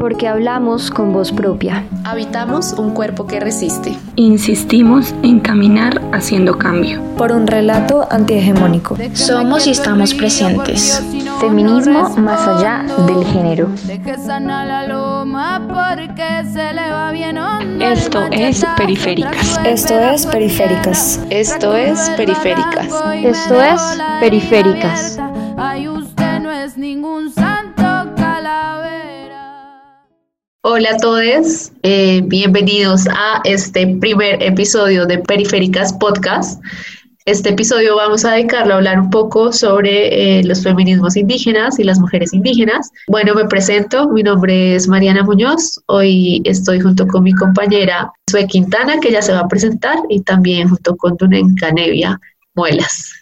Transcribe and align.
Porque 0.00 0.26
hablamos 0.26 0.90
con 0.90 1.12
voz 1.12 1.30
propia. 1.30 1.84
Habitamos 2.04 2.72
un 2.72 2.92
cuerpo 2.92 3.26
que 3.26 3.38
resiste. 3.38 3.98
Insistimos 4.16 5.14
en 5.22 5.40
caminar 5.40 6.00
haciendo 6.12 6.56
cambio. 6.56 7.02
Por 7.18 7.32
un 7.32 7.46
relato 7.46 8.08
antihegemónico. 8.10 8.96
Somos 9.12 9.66
y 9.66 9.72
estamos 9.72 10.14
presentes. 10.14 11.04
Feminismo 11.38 12.08
más 12.16 12.48
allá 12.48 12.86
del 13.06 13.26
género. 13.26 13.68
Esto 17.78 18.22
es 18.30 18.64
Periféricas. 18.78 19.60
Esto 19.66 20.00
es 20.00 20.26
Periféricas. 20.26 21.20
Esto 21.28 21.76
es 21.76 22.10
Periféricas. 22.16 22.88
Esto 23.22 23.62
es 23.62 23.98
Periféricas. 24.18 25.20
Hola 30.72 30.90
a 30.90 30.96
todos, 30.98 31.72
eh, 31.82 32.22
bienvenidos 32.26 33.08
a 33.08 33.40
este 33.42 33.88
primer 33.96 34.40
episodio 34.40 35.04
de 35.04 35.18
Periféricas 35.18 35.92
Podcast. 35.94 36.62
Este 37.24 37.48
episodio 37.48 37.96
vamos 37.96 38.24
a 38.24 38.34
dedicarlo 38.34 38.74
a 38.74 38.76
hablar 38.76 39.00
un 39.00 39.10
poco 39.10 39.52
sobre 39.52 40.38
eh, 40.38 40.44
los 40.44 40.62
feminismos 40.62 41.16
indígenas 41.16 41.80
y 41.80 41.82
las 41.82 41.98
mujeres 41.98 42.32
indígenas. 42.32 42.88
Bueno, 43.08 43.34
me 43.34 43.46
presento, 43.46 44.10
mi 44.10 44.22
nombre 44.22 44.76
es 44.76 44.86
Mariana 44.86 45.24
Muñoz, 45.24 45.80
hoy 45.86 46.40
estoy 46.44 46.78
junto 46.78 47.04
con 47.08 47.24
mi 47.24 47.32
compañera 47.32 48.12
Sue 48.30 48.46
Quintana, 48.46 49.00
que 49.00 49.10
ya 49.10 49.22
se 49.22 49.32
va 49.32 49.40
a 49.40 49.48
presentar, 49.48 49.96
y 50.08 50.20
también 50.20 50.68
junto 50.68 50.96
con 50.96 51.16
Dunen 51.16 51.56
Canevia 51.56 52.20
Muelas. 52.54 53.19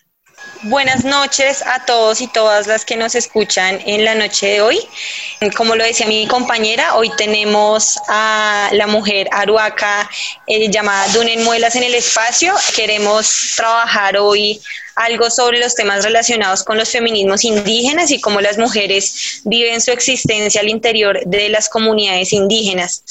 Buenas 0.62 1.04
noches 1.04 1.62
a 1.64 1.84
todos 1.84 2.20
y 2.20 2.26
todas 2.26 2.66
las 2.66 2.84
que 2.84 2.96
nos 2.96 3.14
escuchan 3.14 3.78
en 3.86 4.04
la 4.04 4.16
noche 4.16 4.46
de 4.46 4.60
hoy. 4.60 4.78
Como 5.56 5.76
lo 5.76 5.84
decía 5.84 6.06
mi 6.08 6.26
compañera, 6.26 6.96
hoy 6.96 7.10
tenemos 7.16 7.96
a 8.08 8.68
la 8.72 8.88
mujer 8.88 9.28
aruaca 9.30 10.10
eh, 10.48 10.68
llamada 10.68 11.06
Dunen 11.12 11.44
Muelas 11.44 11.76
en 11.76 11.84
el 11.84 11.94
espacio. 11.94 12.52
Queremos 12.74 13.54
trabajar 13.56 14.16
hoy 14.16 14.60
algo 14.96 15.30
sobre 15.30 15.60
los 15.60 15.76
temas 15.76 16.04
relacionados 16.04 16.64
con 16.64 16.76
los 16.76 16.90
feminismos 16.90 17.44
indígenas 17.44 18.10
y 18.10 18.20
cómo 18.20 18.40
las 18.40 18.58
mujeres 18.58 19.42
viven 19.44 19.80
su 19.80 19.92
existencia 19.92 20.60
al 20.60 20.68
interior 20.68 21.20
de 21.24 21.50
las 21.50 21.68
comunidades 21.68 22.32
indígenas. 22.32 23.04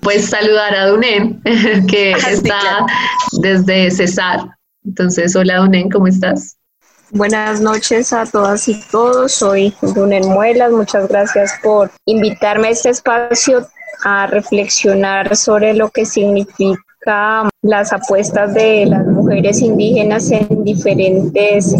Pues 0.00 0.30
saludar 0.30 0.74
a 0.74 0.86
Dunen, 0.86 1.42
que 1.86 2.14
ah, 2.14 2.30
está 2.30 2.86
desde 3.32 3.90
Cesar. 3.90 4.40
Entonces, 4.86 5.36
hola 5.36 5.58
Dunen, 5.58 5.90
¿cómo 5.90 6.06
estás? 6.06 6.56
Buenas 7.16 7.60
noches 7.60 8.12
a 8.12 8.26
todas 8.26 8.68
y 8.68 8.80
todos. 8.90 9.30
Soy 9.30 9.72
Dunen 9.80 10.26
Muelas. 10.26 10.72
Muchas 10.72 11.06
gracias 11.06 11.52
por 11.62 11.88
invitarme 12.06 12.66
a 12.66 12.70
este 12.72 12.90
espacio 12.90 13.68
a 14.02 14.26
reflexionar 14.26 15.36
sobre 15.36 15.74
lo 15.74 15.90
que 15.90 16.06
significa 16.06 17.48
las 17.62 17.92
apuestas 17.92 18.52
de 18.52 18.86
las 18.86 19.06
mujeres 19.06 19.23
indígenas 19.60 20.30
en 20.30 20.64
diferentes 20.64 21.74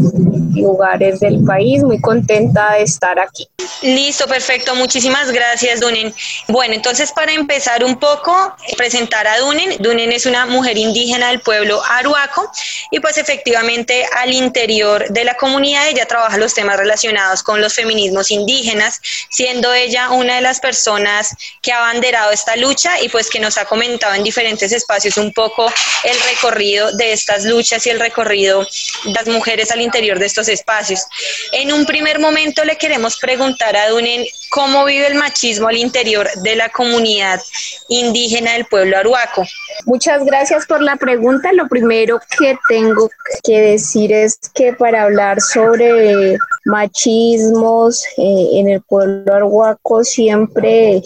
lugares 0.54 1.20
del 1.20 1.44
país. 1.44 1.82
Muy 1.82 2.00
contenta 2.00 2.72
de 2.72 2.82
estar 2.82 3.18
aquí. 3.18 3.48
Listo, 3.82 4.26
perfecto. 4.26 4.74
Muchísimas 4.74 5.30
gracias, 5.30 5.80
Dunen. 5.80 6.14
Bueno, 6.48 6.74
entonces 6.74 7.12
para 7.12 7.32
empezar 7.32 7.84
un 7.84 7.98
poco, 7.98 8.54
presentar 8.76 9.26
a 9.26 9.38
Dunen. 9.38 9.76
Dunen 9.80 10.12
es 10.12 10.26
una 10.26 10.46
mujer 10.46 10.78
indígena 10.78 11.28
del 11.28 11.40
pueblo 11.40 11.82
aruaco 11.84 12.50
y 12.90 13.00
pues 13.00 13.18
efectivamente 13.18 14.06
al 14.16 14.32
interior 14.32 15.08
de 15.10 15.24
la 15.24 15.34
comunidad 15.36 15.88
ella 15.88 16.06
trabaja 16.06 16.36
los 16.38 16.54
temas 16.54 16.76
relacionados 16.76 17.42
con 17.42 17.60
los 17.60 17.74
feminismos 17.74 18.30
indígenas, 18.30 19.00
siendo 19.30 19.72
ella 19.72 20.10
una 20.10 20.36
de 20.36 20.40
las 20.40 20.60
personas 20.60 21.34
que 21.62 21.72
ha 21.72 21.78
abanderado 21.78 22.30
esta 22.30 22.56
lucha 22.56 23.00
y 23.00 23.08
pues 23.08 23.30
que 23.30 23.40
nos 23.40 23.58
ha 23.58 23.64
comentado 23.64 24.14
en 24.14 24.22
diferentes 24.22 24.72
espacios 24.72 25.16
un 25.16 25.32
poco 25.32 25.66
el 26.04 26.16
recorrido 26.30 26.92
de 26.92 27.12
estas 27.12 27.43
luchas 27.44 27.86
y 27.86 27.90
el 27.90 28.00
recorrido 28.00 28.66
de 29.04 29.12
las 29.12 29.26
mujeres 29.28 29.70
al 29.70 29.80
interior 29.80 30.18
de 30.18 30.26
estos 30.26 30.48
espacios. 30.48 31.00
En 31.52 31.72
un 31.72 31.86
primer 31.86 32.18
momento 32.18 32.64
le 32.64 32.76
queremos 32.76 33.18
preguntar 33.18 33.76
a 33.76 33.88
Dunen 33.88 34.24
cómo 34.50 34.84
vive 34.84 35.06
el 35.06 35.14
machismo 35.14 35.68
al 35.68 35.76
interior 35.76 36.28
de 36.42 36.56
la 36.56 36.68
comunidad 36.68 37.40
indígena 37.88 38.52
del 38.52 38.66
pueblo 38.66 38.96
aruaco. 38.96 39.44
Muchas 39.86 40.24
gracias 40.24 40.66
por 40.66 40.82
la 40.82 40.96
pregunta. 40.96 41.52
Lo 41.52 41.68
primero 41.68 42.20
que 42.38 42.56
tengo 42.68 43.10
que 43.42 43.60
decir 43.60 44.12
es 44.12 44.38
que 44.54 44.72
para 44.72 45.02
hablar 45.02 45.40
sobre 45.40 46.36
machismos 46.64 48.04
eh, 48.16 48.48
en 48.54 48.68
el 48.68 48.80
pueblo 48.82 49.34
aruaco 49.34 50.04
siempre 50.04 51.02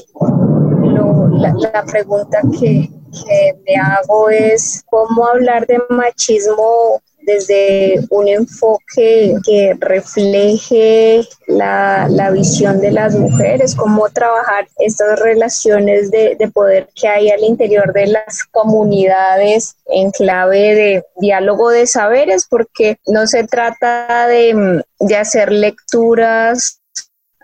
la 1.38 1.84
pregunta 1.84 2.40
que, 2.58 2.90
que 3.24 3.54
me 3.66 3.76
hago 3.76 4.30
es 4.30 4.82
cómo 4.86 5.26
hablar 5.26 5.66
de 5.66 5.78
machismo 5.88 7.00
desde 7.28 8.00
un 8.08 8.26
enfoque 8.26 9.34
que 9.44 9.76
refleje 9.78 11.20
la, 11.46 12.30
visión 12.32 12.80
de 12.80 12.90
las 12.90 13.14
mujeres, 13.16 13.74
cómo 13.74 14.08
trabajar 14.08 14.66
estas 14.78 15.20
relaciones 15.20 16.10
de, 16.10 16.36
poder 16.54 16.88
que 16.94 17.06
hay 17.06 17.30
al 17.30 17.44
interior 17.44 17.92
de 17.92 18.06
las 18.06 18.44
comunidades 18.50 19.76
en 19.86 20.10
clave 20.10 20.74
de 20.74 21.04
diálogo 21.16 21.68
de 21.68 21.86
saberes, 21.86 22.46
porque 22.48 22.96
no 23.06 23.26
se 23.26 23.44
trata 23.44 24.26
de, 24.26 24.82
de 24.98 25.16
hacer 25.16 25.52
lecturas 25.52 26.77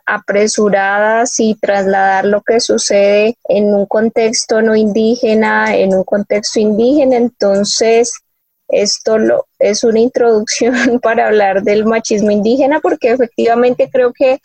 apresuradas 0.06 1.41
y 1.41 1.54
trasladar 1.54 2.26
lo 2.26 2.42
que 2.42 2.60
sucede 2.60 3.37
en 3.48 3.75
un 3.75 3.87
contexto 3.87 4.60
no 4.60 4.76
indígena, 4.76 5.75
en 5.76 5.94
un 5.94 6.04
contexto 6.04 6.60
indígena. 6.60 7.16
Entonces, 7.16 8.12
esto 8.69 9.19
lo, 9.19 9.47
es 9.59 9.84
una 9.84 10.00
introducción 10.00 11.00
para 11.03 11.26
hablar 11.26 11.62
del 11.62 11.87
machismo 11.87 12.31
indígena 12.31 12.81
porque 12.81 13.12
efectivamente 13.12 13.88
creo 13.91 14.12
que 14.12 14.41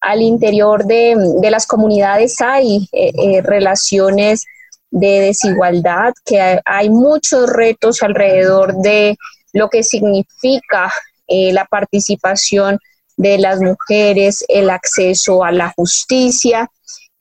al 0.00 0.22
interior 0.22 0.84
de, 0.84 1.16
las 1.50 1.66
comunidades 1.66 2.40
hay 2.40 2.88
eh, 2.92 3.12
eh, 3.14 3.42
relaciones 3.42 4.44
de 4.90 5.20
desigualdad, 5.20 6.12
que 6.24 6.60
hay, 6.64 6.88
muchos 6.88 7.50
retos 7.50 8.02
alrededor 8.02 8.74
de 8.76 9.16
lo 9.52 9.68
que 9.68 9.82
significa 9.82 10.90
eh, 11.26 11.52
la 11.52 11.64
participación 11.66 12.78
de 13.18 13.36
las 13.36 13.60
mujeres, 13.60 14.42
el 14.48 14.70
acceso 14.70 15.44
a 15.44 15.52
la 15.52 15.74
justicia. 15.76 16.70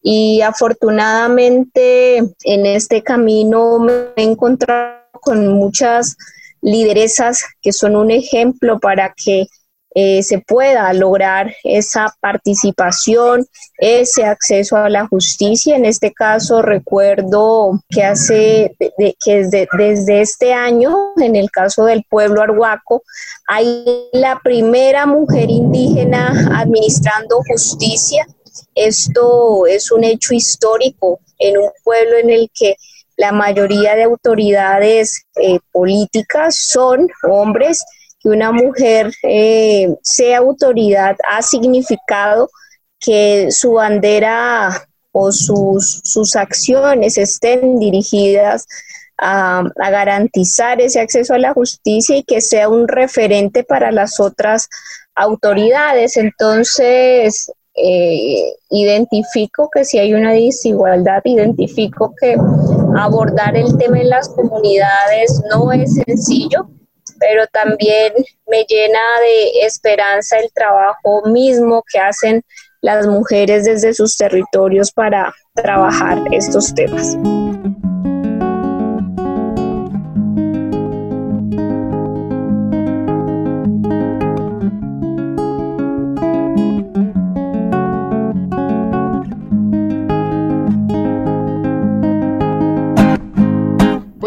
Y 0.01 0.41
afortunadamente 0.41 2.19
en 2.43 2.65
este 2.65 3.03
camino 3.03 3.79
me 3.79 3.93
he 4.15 4.23
encontrado 4.23 5.01
con 5.19 5.49
muchas 5.49 6.15
lideresas 6.61 7.43
que 7.61 7.73
son 7.73 7.95
un 7.95 8.11
ejemplo 8.11 8.79
para 8.79 9.13
que 9.13 9.47
eh, 9.99 10.21
se 10.21 10.37
pueda 10.37 10.93
lograr 10.93 11.55
esa 11.63 12.15
participación, 12.19 13.47
ese 13.79 14.25
acceso 14.25 14.77
a 14.77 14.89
la 14.89 15.07
justicia. 15.07 15.75
En 15.75 15.85
este 15.85 16.13
caso, 16.13 16.61
recuerdo 16.61 17.81
que 17.89 18.03
hace, 18.03 18.75
que 18.77 19.47
desde, 19.75 20.21
este 20.21 20.53
año, 20.53 20.95
en 21.15 21.35
el 21.35 21.49
caso 21.49 21.85
del 21.85 22.03
pueblo 22.07 22.43
arhuaco, 22.43 23.01
hay 23.47 24.07
la 24.13 24.39
primera 24.43 25.07
mujer 25.07 25.49
indígena 25.49 26.47
administrando 26.53 27.41
justicia. 27.47 28.27
Esto 28.75 29.65
es 29.65 29.91
un 29.91 30.03
hecho 30.03 30.35
histórico 30.35 31.21
en 31.39 31.57
un 31.57 31.71
pueblo 31.83 32.17
en 32.17 32.29
el 32.29 32.51
que 32.53 32.75
la 33.15 33.31
mayoría 33.31 33.95
de 33.95 34.03
autoridades 34.03 35.23
eh, 35.41 35.57
políticas 35.71 36.55
son 36.55 37.07
hombres 37.23 37.83
que 38.19 38.29
una 38.29 38.51
mujer 38.51 39.13
eh, 39.23 39.95
sea 40.01 40.39
autoridad 40.39 41.15
ha 41.29 41.41
significado 41.41 42.49
que 42.99 43.51
su 43.51 43.73
bandera 43.73 44.87
o 45.11 45.31
sus, 45.31 46.01
sus 46.03 46.35
acciones 46.35 47.17
estén 47.17 47.79
dirigidas 47.79 48.67
a, 49.17 49.63
garantizar 49.75 50.79
ese 50.81 50.99
acceso 50.99 51.33
a 51.33 51.39
la 51.39 51.53
justicia 51.53 52.17
y 52.17 52.23
que 52.23 52.41
sea 52.41 52.69
un 52.69 52.87
referente 52.87 53.63
para 53.63 53.91
las 53.91 54.19
otras 54.19 54.69
autoridades. 55.15 56.17
Entonces, 56.17 57.51
eh, 57.75 58.53
identifico 58.69 59.69
que 59.73 59.85
si 59.85 59.99
hay 59.99 60.13
una 60.13 60.33
desigualdad, 60.33 61.21
identifico 61.25 62.13
que 62.19 62.35
abordar 62.97 63.55
el 63.55 63.77
tema 63.77 63.99
en 63.99 64.09
las 64.09 64.29
comunidades 64.29 65.41
no 65.51 65.71
es 65.71 65.93
sencillo, 66.05 66.69
pero 67.19 67.45
también 67.47 68.13
me 68.47 68.63
llena 68.65 68.99
de 69.21 69.65
esperanza 69.65 70.39
el 70.39 70.51
trabajo 70.53 71.23
mismo 71.25 71.83
que 71.91 71.99
hacen 71.99 72.43
las 72.81 73.07
mujeres 73.07 73.65
desde 73.65 73.93
sus 73.93 74.15
territorios 74.15 74.91
para 74.91 75.33
trabajar 75.55 76.19
estos 76.31 76.73
temas. 76.73 77.17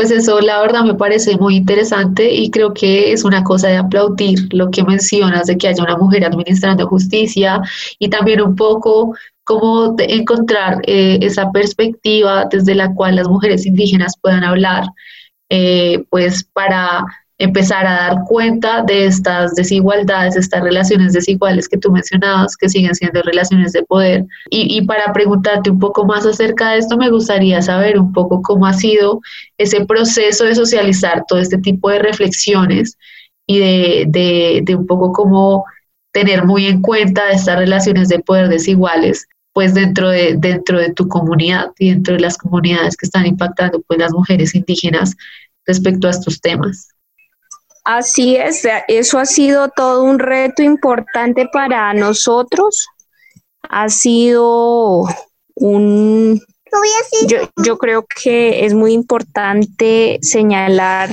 Pues 0.01 0.13
eso 0.13 0.41
la 0.41 0.63
verdad 0.63 0.83
me 0.83 0.95
parece 0.95 1.37
muy 1.37 1.57
interesante 1.57 2.33
y 2.33 2.51
creo 2.51 2.73
que 2.73 3.13
es 3.13 3.23
una 3.23 3.45
cosa 3.45 3.69
de 3.69 3.77
aplaudir 3.77 4.49
lo 4.51 4.71
que 4.71 4.83
mencionas 4.83 5.47
de 5.47 5.59
que 5.59 5.69
haya 5.69 5.85
una 5.85 5.99
mujer 5.99 6.25
administrando 6.25 6.89
justicia 6.89 7.61
y 7.99 8.09
también 8.09 8.41
un 8.41 8.57
poco 8.57 9.15
cómo 9.45 9.95
encontrar 9.99 10.81
eh, 10.87 11.19
esa 11.21 11.53
perspectiva 11.53 12.47
desde 12.51 12.75
la 12.75 12.95
cual 12.95 13.17
las 13.17 13.29
mujeres 13.29 13.67
indígenas 13.67 14.15
puedan 14.19 14.43
hablar, 14.43 14.85
eh, 15.51 16.03
pues 16.09 16.45
para 16.45 17.05
empezar 17.41 17.87
a 17.87 17.93
dar 17.93 18.25
cuenta 18.29 18.83
de 18.83 19.07
estas 19.07 19.55
desigualdades, 19.55 20.37
estas 20.37 20.63
relaciones 20.63 21.15
desiguales 21.15 21.71
que 21.71 21.79
tú 21.79 21.91
mencionabas, 21.91 22.55
que 22.55 22.69
siguen 22.69 22.95
siendo 22.95 23.23
relaciones 23.23 23.73
de 23.73 23.83
poder. 23.83 24.27
Y, 24.51 24.77
y, 24.77 24.83
para 24.83 25.11
preguntarte 25.15 25.71
un 25.71 25.79
poco 25.79 26.05
más 26.05 26.27
acerca 26.27 26.73
de 26.73 26.79
esto, 26.79 26.99
me 26.99 27.09
gustaría 27.09 27.63
saber 27.63 27.99
un 27.99 28.13
poco 28.13 28.43
cómo 28.43 28.67
ha 28.67 28.75
sido 28.75 29.21
ese 29.57 29.87
proceso 29.87 30.45
de 30.45 30.55
socializar 30.55 31.25
todo 31.27 31.39
este 31.39 31.57
tipo 31.57 31.89
de 31.89 32.01
reflexiones 32.01 32.99
y 33.47 33.59
de, 33.59 34.05
de, 34.09 34.61
de 34.63 34.77
un 34.77 34.87
poco 34.87 35.11
cómo 35.13 35.65
tener 36.13 36.45
muy 36.45 36.67
en 36.67 36.83
cuenta 36.83 37.31
estas 37.31 37.59
relaciones 37.59 38.09
de 38.09 38.19
poder 38.19 38.49
desiguales 38.49 39.27
pues 39.53 39.75
dentro 39.75 40.11
de, 40.11 40.37
dentro 40.39 40.79
de 40.79 40.93
tu 40.93 41.09
comunidad 41.09 41.71
y 41.79 41.91
dentro 41.91 42.15
de 42.15 42.21
las 42.21 42.37
comunidades 42.37 42.97
que 42.97 43.07
están 43.07 43.27
impactando 43.27 43.81
pues 43.83 43.99
las 43.99 44.13
mujeres 44.13 44.55
indígenas 44.55 45.17
respecto 45.67 46.07
a 46.07 46.11
estos 46.11 46.41
temas. 46.41 46.89
Así 47.85 48.37
es, 48.37 48.67
eso 48.89 49.19
ha 49.19 49.25
sido 49.25 49.69
todo 49.69 50.03
un 50.03 50.19
reto 50.19 50.63
importante 50.63 51.49
para 51.53 51.93
nosotros. 51.95 52.87
Ha 53.69 53.89
sido 53.89 55.05
un... 55.55 56.41
Yo, 57.27 57.39
yo 57.57 57.79
creo 57.79 58.07
que 58.23 58.65
es 58.65 58.75
muy 58.75 58.93
importante 58.93 60.19
señalar 60.23 61.11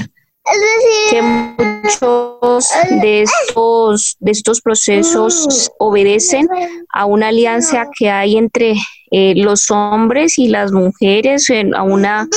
que 1.09 1.21
muchos 1.21 2.69
de 3.01 3.23
estos, 3.23 4.17
de 4.19 4.31
estos 4.31 4.61
procesos 4.61 5.71
obedecen 5.77 6.47
a 6.93 7.05
una 7.05 7.29
alianza 7.29 7.87
que 7.97 8.09
hay 8.09 8.37
entre 8.37 8.75
eh, 9.11 9.33
los 9.35 9.69
hombres 9.71 10.37
y 10.37 10.47
las 10.47 10.71
mujeres, 10.71 11.47
a 11.75 11.83
una 11.83 12.27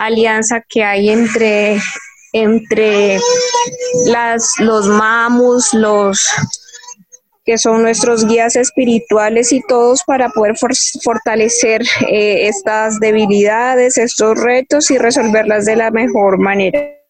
alianza 0.00 0.62
que 0.68 0.84
hay 0.84 1.10
entre 1.10 1.80
entre 2.32 3.18
las, 4.06 4.54
los 4.58 4.88
mamus, 4.88 5.72
los 5.74 6.26
que 7.44 7.58
son 7.58 7.82
nuestros 7.82 8.26
guías 8.26 8.56
espirituales 8.56 9.52
y 9.52 9.60
todos 9.66 10.02
para 10.04 10.28
poder 10.28 10.54
fortalecer 11.02 11.82
eh, 12.08 12.46
estas 12.46 13.00
debilidades, 13.00 13.98
estos 13.98 14.40
retos 14.40 14.90
y 14.90 14.98
resolverlas 14.98 15.64
de 15.64 15.76
la 15.76 15.90
mejor 15.90 16.38
manera. 16.38 17.01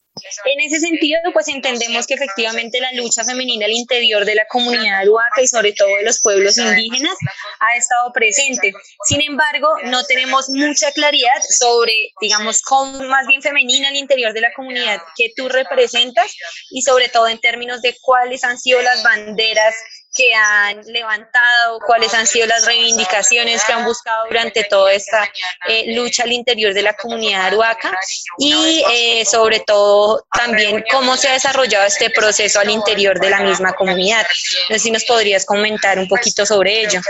En 0.44 0.60
ese 0.60 0.80
sentido, 0.80 1.20
pues 1.32 1.48
entendemos 1.48 2.06
que 2.06 2.14
efectivamente 2.14 2.80
la 2.80 2.92
lucha 2.92 3.24
femenina 3.24 3.66
al 3.66 3.72
interior 3.72 4.24
de 4.24 4.34
la 4.34 4.46
comunidad 4.48 5.00
aruaca 5.00 5.42
y 5.42 5.46
sobre 5.46 5.72
todo 5.72 5.88
de 5.96 6.04
los 6.04 6.20
pueblos 6.20 6.58
indígenas 6.58 7.16
ha 7.60 7.76
estado 7.76 8.12
presente. 8.12 8.72
Sin 9.06 9.20
embargo, 9.22 9.68
no 9.84 10.04
tenemos 10.04 10.48
mucha 10.48 10.92
claridad 10.92 11.40
sobre, 11.58 12.12
digamos, 12.20 12.62
cómo 12.62 13.00
más 13.04 13.26
bien 13.26 13.42
femenina 13.42 13.88
al 13.88 13.96
interior 13.96 14.32
de 14.32 14.40
la 14.40 14.52
comunidad 14.54 15.00
que 15.16 15.32
tú 15.36 15.48
representas 15.48 16.34
y 16.70 16.82
sobre 16.82 17.08
todo 17.08 17.28
en 17.28 17.38
términos 17.38 17.82
de 17.82 17.96
cuáles 18.00 18.44
han 18.44 18.58
sido 18.58 18.80
las 18.82 19.02
banderas 19.02 19.74
que 20.14 20.34
han 20.34 20.82
levantado, 20.86 21.78
cuáles 21.86 22.12
han 22.12 22.26
sido 22.26 22.46
las 22.46 22.66
reivindicaciones 22.66 23.64
que 23.64 23.72
han 23.72 23.84
buscado 23.84 24.26
durante 24.26 24.64
toda 24.64 24.92
esta 24.92 25.24
eh, 25.68 25.94
lucha 25.94 26.24
al 26.24 26.32
interior 26.32 26.74
de 26.74 26.82
la 26.82 26.94
comunidad 26.94 27.46
aruaca 27.46 27.98
y 28.38 28.84
eh, 28.92 29.24
sobre 29.24 29.60
todo 29.60 30.26
también 30.36 30.84
cómo 30.90 31.16
se 31.16 31.28
ha 31.28 31.32
desarrollado 31.32 31.86
este 31.86 32.10
proceso 32.10 32.60
al 32.60 32.70
interior 32.70 33.18
de 33.20 33.30
la 33.30 33.40
misma 33.40 33.72
comunidad. 33.72 34.26
No 34.68 34.76
sé 34.76 34.80
si 34.80 34.90
nos 34.90 35.04
podrías 35.04 35.46
comentar 35.46 35.98
un 35.98 36.08
poquito 36.08 36.44
sobre 36.44 36.82
ello. 36.82 37.00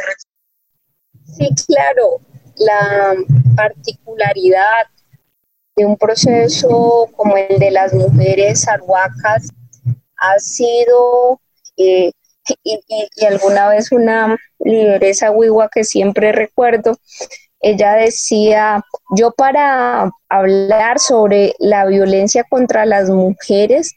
Sí, 1.36 1.48
claro. 1.66 2.20
La 2.56 3.14
particularidad 3.56 4.86
de 5.74 5.86
un 5.86 5.96
proceso 5.96 7.08
como 7.16 7.36
el 7.36 7.58
de 7.58 7.70
las 7.70 7.92
mujeres 7.94 8.68
arhuacas 8.68 9.48
ha 10.18 10.38
sido 10.38 11.40
eh, 11.76 12.12
y, 12.62 13.24
alguna 13.24 13.68
vez 13.68 13.92
una 13.92 14.38
lideresa 14.58 15.30
Wiwa 15.30 15.68
que 15.68 15.84
siempre 15.84 16.32
recuerdo, 16.32 16.96
ella 17.60 17.94
decía, 17.94 18.82
yo 19.16 19.32
para 19.32 20.10
hablar 20.28 20.98
sobre 20.98 21.54
la 21.58 21.86
violencia 21.86 22.44
contra 22.48 22.86
las 22.86 23.08
mujeres, 23.08 23.94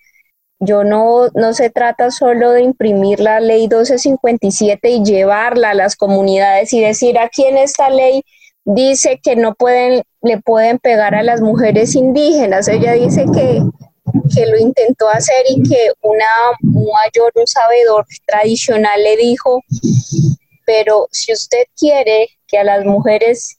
yo 0.60 0.84
no, 0.84 1.28
no 1.34 1.54
se 1.54 1.70
trata 1.70 2.12
solo 2.12 2.52
de 2.52 2.62
imprimir 2.62 3.20
la 3.20 3.40
ley 3.40 3.62
1257 3.62 4.90
y 4.90 5.04
llevarla 5.04 5.72
a 5.72 5.74
las 5.74 5.96
comunidades 5.96 6.72
y 6.74 6.82
decir 6.82 7.18
aquí 7.18 7.46
en 7.46 7.58
esta 7.58 7.90
ley 7.90 8.24
dice 8.66 9.20
que 9.22 9.36
no 9.36 9.54
pueden, 9.54 10.04
le 10.22 10.40
pueden 10.42 10.80
pegar 10.80 11.16
a 11.16 11.24
las 11.24 11.42
mujeres 11.42 11.96
indígenas. 11.96 12.68
Ella 12.68 12.94
dice 12.94 13.26
que 13.34 13.62
que 14.34 14.46
lo 14.46 14.58
intentó 14.58 15.08
hacer 15.10 15.46
y 15.50 15.62
que 15.64 15.92
una 16.02 16.26
mayor, 16.62 17.32
un 17.36 17.48
sabedor 17.48 18.06
tradicional 18.26 19.04
le 19.04 19.18
dijo, 19.18 19.62
pero 20.66 21.08
si 21.12 21.34
usted 21.34 21.64
quiere 21.78 22.30
que 22.48 22.58
a 22.58 22.64
las 22.64 22.86
mujeres 22.86 23.58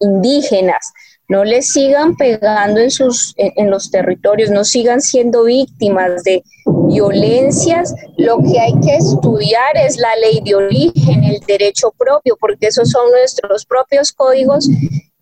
indígenas 0.00 0.92
no 1.28 1.44
les 1.44 1.72
sigan 1.72 2.16
pegando 2.16 2.80
en, 2.80 2.90
sus, 2.90 3.34
en, 3.36 3.70
los 3.70 3.90
territorios, 3.90 4.50
no 4.50 4.64
sigan 4.64 5.02
siendo 5.02 5.44
víctimas 5.44 6.24
de 6.24 6.42
violencias, 6.88 7.94
lo 8.16 8.38
que 8.38 8.58
hay 8.58 8.72
que 8.80 8.96
estudiar 8.96 9.76
es 9.76 9.98
la 9.98 10.16
ley 10.16 10.40
de 10.42 10.54
origen, 10.54 11.24
el 11.24 11.38
derecho 11.40 11.92
propio, 11.98 12.34
porque 12.40 12.68
esos 12.68 12.90
son 12.90 13.10
nuestros 13.10 13.66
propios 13.66 14.10
códigos 14.12 14.70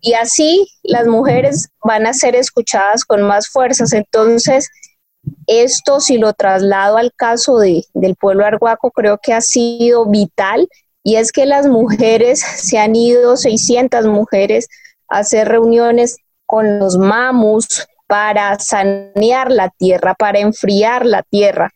y 0.07 0.13
así 0.13 0.69
las 0.83 1.05
mujeres 1.05 1.67
van 1.83 2.07
a 2.07 2.13
ser 2.13 2.33
escuchadas 2.37 3.03
con 3.03 3.23
más 3.23 3.49
fuerzas. 3.49 3.91
Entonces, 3.91 4.69
esto 5.47 5.99
si 5.99 6.17
lo 6.17 6.31
traslado 6.31 6.95
al 6.95 7.11
caso 7.13 7.57
de, 7.57 7.83
del 7.93 8.15
pueblo 8.15 8.45
arhuaco, 8.45 8.89
creo 8.91 9.19
que 9.21 9.33
ha 9.33 9.41
sido 9.41 10.05
vital 10.05 10.69
y 11.03 11.17
es 11.17 11.33
que 11.33 11.45
las 11.45 11.67
mujeres 11.67 12.39
se 12.57 12.77
han 12.77 12.95
ido, 12.95 13.35
600 13.35 14.05
mujeres, 14.05 14.69
a 15.09 15.19
hacer 15.19 15.49
reuniones 15.49 16.15
con 16.45 16.79
los 16.79 16.97
mamus 16.97 17.85
para 18.07 18.57
sanear 18.59 19.51
la 19.51 19.69
tierra, 19.77 20.15
para 20.15 20.39
enfriar 20.39 21.05
la 21.05 21.23
tierra, 21.23 21.71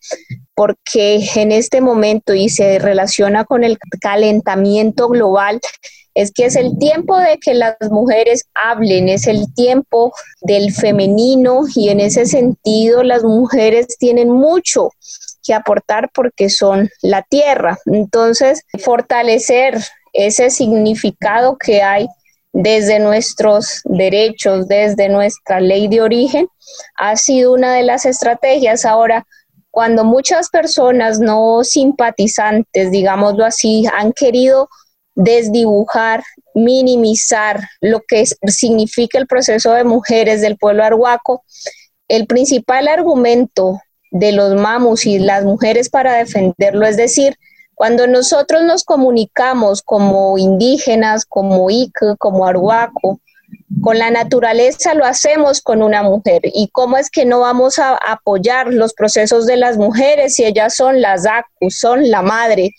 porque 0.56 1.20
en 1.36 1.52
este 1.52 1.82
momento 1.82 2.34
y 2.34 2.48
se 2.48 2.80
relaciona 2.80 3.44
con 3.44 3.66
el 3.66 3.78
calentamiento 4.00 5.10
global, 5.10 5.60
es 6.14 6.32
que 6.32 6.46
es 6.46 6.56
el 6.56 6.78
tiempo 6.78 7.18
de 7.18 7.38
que 7.38 7.54
las 7.54 7.76
mujeres 7.90 8.46
hablen, 8.54 9.10
es 9.10 9.28
el 9.28 9.54
tiempo 9.54 10.14
del 10.42 10.74
femenino 10.74 11.64
y 11.76 11.90
en 11.90 12.00
ese 12.00 12.26
sentido 12.26 13.04
las 13.04 13.24
mujeres 13.24 13.88
tienen 13.98 14.30
mucho 14.30 14.90
que 15.44 15.54
aportar 15.54 16.10
porque 16.14 16.50
son 16.50 16.90
la 17.02 17.24
tierra. 17.24 17.78
Entonces, 17.86 18.64
fortalecer 18.84 19.78
ese 20.14 20.50
significado 20.50 21.58
que 21.58 21.82
hay 21.82 22.08
desde 22.54 23.00
nuestros 23.00 23.82
derechos, 23.86 24.68
desde 24.68 25.08
nuestra 25.08 25.62
ley 25.62 25.88
de 25.88 26.02
origen, 26.02 26.48
ha 26.96 27.16
sido 27.16 27.54
una 27.54 27.74
de 27.74 27.84
las 27.84 28.06
estrategias. 28.06 28.86
Ahora, 28.86 29.26
cuando 29.72 30.04
muchas 30.04 30.50
personas 30.50 31.20
no 31.20 31.64
simpatizantes, 31.64 32.92
digámoslo 32.92 33.46
así, 33.46 33.86
han 33.98 34.12
querido 34.12 34.68
desdibujar, 35.24 36.24
minimizar 36.54 37.62
lo 37.80 38.02
que 38.08 38.26
significa 38.26 39.18
el 39.18 39.28
proceso 39.28 39.74
de 39.74 39.84
mujeres 39.84 40.42
del 40.42 40.58
pueblo 40.58 40.84
arhuaco, 40.84 41.44
el 42.08 42.28
principal 42.28 42.88
argumento 42.88 43.80
de 44.12 44.32
los 44.32 44.56
mamus 44.56 45.06
y 45.06 45.20
las 45.20 45.46
mujeres 45.46 45.90
para 45.90 46.16
defenderlo 46.16 46.86
es 46.86 46.98
decir, 46.98 47.38
cuando 47.76 48.06
nosotros 48.06 48.64
nos 48.64 48.84
comunicamos 48.84 49.82
como 49.82 50.38
indígenas, 50.38 51.26
como 51.26 51.70
IC, 51.70 52.18
como 52.20 52.46
arhuaco, 52.46 53.20
con 53.82 53.98
la 53.98 54.12
naturaleza 54.12 54.94
lo 54.94 55.06
hacemos 55.06 55.62
con 55.62 55.82
una 55.82 56.04
mujer. 56.04 56.42
¿Y 56.44 56.70
cómo 56.72 56.98
es 56.98 57.10
que 57.10 57.26
no 57.26 57.40
vamos 57.40 57.80
a 57.80 57.96
apoyar 57.96 58.68
los 58.68 58.94
procesos 58.94 59.48
de 59.48 59.58
las 59.58 59.78
mujeres 59.78 60.36
si 60.36 60.44
ellas 60.44 60.76
son 60.76 61.02
las 61.02 61.26
ACU, 61.26 61.72
son 61.72 62.12
la 62.12 62.22
madre, 62.22 62.72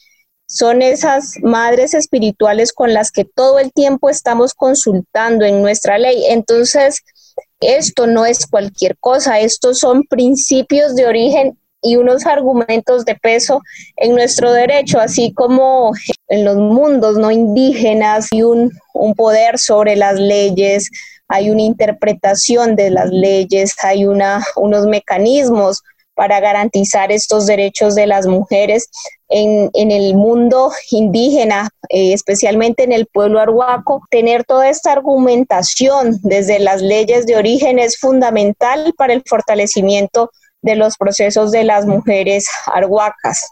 son 0.46 0.82
esas 0.82 1.34
madres 1.42 1.94
espirituales 1.94 2.72
con 2.72 2.92
las 2.92 3.10
que 3.10 3.24
todo 3.24 3.58
el 3.58 3.72
tiempo 3.72 4.10
estamos 4.10 4.54
consultando 4.54 5.44
en 5.44 5.62
nuestra 5.62 5.98
ley. 5.98 6.26
Entonces, 6.28 7.02
esto 7.60 8.06
no 8.06 8.26
es 8.26 8.46
cualquier 8.46 8.96
cosa, 8.98 9.40
estos 9.40 9.78
son 9.78 10.04
principios 10.04 10.94
de 10.94 11.06
origen 11.06 11.58
y 11.80 11.96
unos 11.96 12.26
argumentos 12.26 13.04
de 13.04 13.16
peso 13.16 13.60
en 13.96 14.12
nuestro 14.12 14.52
derecho, 14.52 15.00
así 15.00 15.32
como 15.32 15.92
en 16.28 16.44
los 16.44 16.56
mundos 16.56 17.16
no 17.16 17.30
indígenas 17.30 18.28
y 18.30 18.42
un, 18.42 18.70
un 18.94 19.14
poder 19.14 19.58
sobre 19.58 19.96
las 19.96 20.18
leyes, 20.18 20.88
hay 21.28 21.50
una 21.50 21.62
interpretación 21.62 22.76
de 22.76 22.90
las 22.90 23.10
leyes, 23.10 23.74
hay 23.82 24.04
una, 24.04 24.44
unos 24.54 24.86
mecanismos 24.86 25.82
para 26.14 26.40
garantizar 26.40 27.10
estos 27.10 27.46
derechos 27.46 27.94
de 27.94 28.06
las 28.06 28.26
mujeres 28.26 28.88
en, 29.28 29.70
el 29.90 30.14
mundo 30.14 30.72
indígena, 30.90 31.70
eh, 31.88 32.12
especialmente 32.12 32.84
en 32.84 32.92
el 32.92 33.06
pueblo 33.06 33.40
arhuaco, 33.40 34.02
tener 34.10 34.44
toda 34.44 34.68
esta 34.68 34.92
argumentación 34.92 36.18
desde 36.22 36.58
las 36.58 36.82
leyes 36.82 37.26
de 37.26 37.36
origen 37.36 37.78
es 37.78 37.98
fundamental 37.98 38.92
para 38.96 39.14
el 39.14 39.22
fortalecimiento 39.26 40.30
de 40.60 40.76
los 40.76 40.96
procesos 40.96 41.50
de 41.50 41.64
las 41.64 41.86
mujeres 41.86 42.46
arhuacas. 42.66 43.48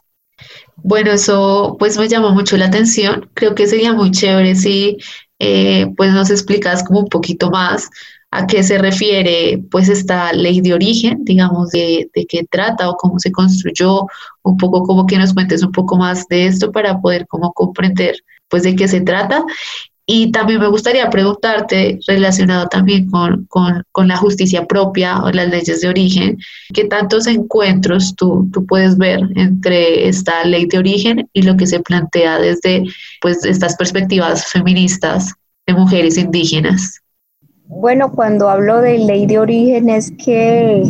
Bueno, 0.76 1.12
eso 1.12 1.76
pues 1.78 1.98
me 1.98 2.08
llamó 2.08 2.30
mucho 2.30 2.56
la 2.56 2.66
atención. 2.66 3.28
Creo 3.34 3.54
que 3.54 3.66
sería 3.66 3.92
muy 3.92 4.10
chévere 4.10 4.54
si 4.54 4.98
eh, 5.38 5.86
pues 5.96 6.12
nos 6.12 6.30
explicas 6.30 6.82
como 6.82 7.00
un 7.00 7.08
poquito 7.08 7.50
más 7.50 7.90
a 8.30 8.46
qué 8.46 8.62
se 8.62 8.78
refiere 8.78 9.62
pues 9.70 9.88
esta 9.88 10.32
ley 10.32 10.60
de 10.60 10.74
origen, 10.74 11.24
digamos, 11.24 11.70
de, 11.70 12.08
de, 12.14 12.26
qué 12.26 12.44
trata 12.48 12.88
o 12.88 12.96
cómo 12.96 13.18
se 13.18 13.32
construyó, 13.32 14.06
un 14.42 14.56
poco 14.56 14.84
como 14.84 15.06
que 15.06 15.18
nos 15.18 15.34
cuentes 15.34 15.62
un 15.62 15.72
poco 15.72 15.96
más 15.96 16.28
de 16.28 16.46
esto 16.46 16.70
para 16.70 17.00
poder 17.00 17.26
como 17.26 17.52
comprender 17.52 18.16
pues 18.48 18.62
de 18.62 18.76
qué 18.76 18.88
se 18.88 19.00
trata. 19.00 19.44
Y 20.12 20.32
también 20.32 20.58
me 20.58 20.68
gustaría 20.68 21.08
preguntarte, 21.08 22.00
relacionado 22.06 22.66
también 22.66 23.08
con, 23.08 23.46
con, 23.46 23.84
con 23.92 24.08
la 24.08 24.16
justicia 24.16 24.66
propia 24.66 25.22
o 25.22 25.30
las 25.30 25.48
leyes 25.48 25.80
de 25.80 25.88
origen, 25.88 26.36
¿qué 26.74 26.84
tantos 26.84 27.28
encuentros 27.28 28.16
tú, 28.16 28.48
tú 28.52 28.66
puedes 28.66 28.98
ver 28.98 29.20
entre 29.36 30.08
esta 30.08 30.44
ley 30.44 30.66
de 30.66 30.78
origen 30.78 31.28
y 31.32 31.42
lo 31.42 31.56
que 31.56 31.68
se 31.68 31.78
plantea 31.78 32.40
desde 32.40 32.82
pues, 33.20 33.44
estas 33.44 33.76
perspectivas 33.76 34.46
feministas 34.46 35.32
de 35.64 35.74
mujeres 35.74 36.18
indígenas? 36.18 36.99
Bueno, 37.72 38.10
cuando 38.12 38.50
hablo 38.50 38.80
de 38.80 38.98
ley 38.98 39.26
de 39.26 39.38
origen 39.38 39.88
es 39.90 40.12
que 40.12 40.82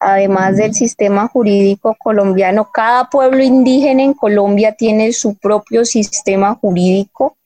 además 0.00 0.56
del 0.56 0.74
sistema 0.74 1.28
jurídico 1.28 1.94
colombiano, 1.98 2.70
cada 2.72 3.10
pueblo 3.10 3.42
indígena 3.42 4.02
en 4.02 4.14
Colombia 4.14 4.72
tiene 4.72 5.12
su 5.12 5.36
propio 5.36 5.84
sistema 5.84 6.54
jurídico 6.54 7.36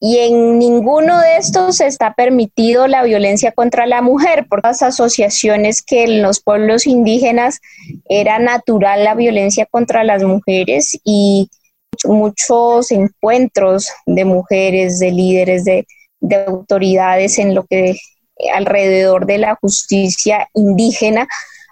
y 0.00 0.18
en 0.18 0.58
ninguno 0.58 1.20
de 1.20 1.36
estos 1.36 1.80
está 1.80 2.14
permitido 2.14 2.88
la 2.88 3.04
violencia 3.04 3.52
contra 3.52 3.86
la 3.86 4.02
mujer, 4.02 4.46
por 4.48 4.62
las 4.64 4.82
asociaciones 4.82 5.80
que 5.80 6.02
en 6.02 6.20
los 6.20 6.40
pueblos 6.40 6.84
indígenas 6.84 7.60
era 8.08 8.40
natural 8.40 9.04
la 9.04 9.14
violencia 9.14 9.66
contra 9.66 10.02
las 10.02 10.24
mujeres 10.24 10.98
y 11.04 11.48
muchos 12.04 12.90
encuentros 12.90 13.88
de 14.04 14.24
mujeres, 14.24 14.98
de 14.98 15.12
líderes, 15.12 15.64
de 15.64 15.86
de 16.20 16.44
autoridades 16.44 17.38
en 17.38 17.54
lo 17.54 17.64
que 17.64 17.96
alrededor 18.54 19.26
de 19.26 19.38
la 19.38 19.56
justicia 19.56 20.48
indígena 20.54 21.28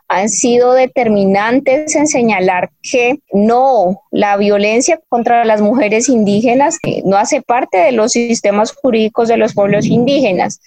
han 0.08 0.28
sido 0.28 0.72
determinantes 0.72 1.96
en 1.96 2.06
señalar 2.06 2.70
que 2.82 3.18
no, 3.32 4.02
la 4.12 4.36
violencia 4.36 5.00
contra 5.08 5.44
las 5.44 5.60
mujeres 5.60 6.08
indígenas 6.08 6.78
no 7.04 7.16
hace 7.16 7.42
parte 7.42 7.78
de 7.78 7.92
los 7.92 8.12
sistemas 8.12 8.72
jurídicos 8.72 9.28
de 9.28 9.36
los 9.36 9.54
pueblos 9.54 9.86
indígenas. 9.86 10.60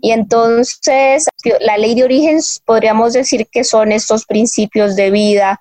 Y 0.00 0.12
entonces 0.12 1.26
la 1.60 1.76
ley 1.76 1.96
de 1.96 2.04
origen 2.04 2.38
podríamos 2.64 3.14
decir 3.14 3.48
que 3.50 3.64
son 3.64 3.90
estos 3.90 4.26
principios 4.26 4.94
de 4.94 5.10
vida, 5.10 5.58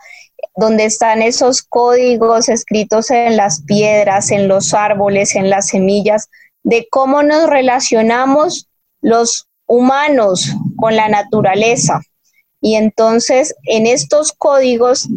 donde 0.55 0.85
están 0.85 1.23
esos 1.23 1.63
códigos 1.63 2.49
escritos 2.49 3.09
en 3.09 3.37
las 3.37 3.63
piedras, 3.63 4.29
en 4.29 4.47
los 4.47 4.75
árboles, 4.75 5.35
en 5.35 5.49
las 5.49 5.69
semillas, 5.69 6.29
de 6.63 6.87
cómo 6.89 7.23
nos 7.23 7.49
relacionamos 7.49 8.67
los 9.01 9.47
humanos 9.67 10.49
con 10.77 10.95
la 10.95 11.09
naturaleza. 11.09 12.01
Y 12.61 12.75
entonces 12.75 13.53
en 13.65 13.87
estos 13.87 14.31
códigos 14.31 15.09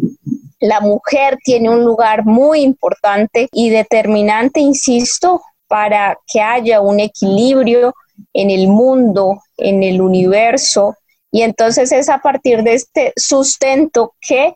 la 0.59 0.81
mujer 0.81 1.37
tiene 1.43 1.69
un 1.69 1.85
lugar 1.85 2.25
muy 2.25 2.61
importante 2.61 3.47
y 3.51 3.69
determinante, 3.69 4.59
insisto, 4.59 5.41
para 5.67 6.17
que 6.31 6.41
haya 6.41 6.81
un 6.81 6.99
equilibrio 6.99 7.93
en 8.33 8.49
el 8.49 8.67
mundo, 8.67 9.41
en 9.57 9.83
el 9.83 10.01
universo. 10.01 10.95
Y 11.31 11.43
entonces 11.43 11.91
es 11.91 12.09
a 12.09 12.19
partir 12.19 12.63
de 12.63 12.73
este 12.73 13.13
sustento 13.15 14.13
que 14.19 14.55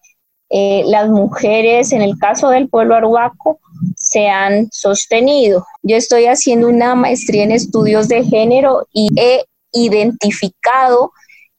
eh, 0.50 0.83
las 0.88 1.07
mujeres, 1.07 1.93
en 1.93 2.01
el 2.01 2.17
caso 2.17 2.50
del 2.50 2.67
pueblo 2.67 2.95
arhuaco, 2.95 3.60
se 4.11 4.27
han 4.27 4.67
sostenido. 4.73 5.65
Yo 5.83 5.95
estoy 5.95 6.25
haciendo 6.25 6.67
una 6.67 6.95
maestría 6.95 7.43
en 7.43 7.53
estudios 7.53 8.09
de 8.09 8.25
género 8.25 8.85
y 8.91 9.07
he 9.15 9.45
identificado 9.71 11.13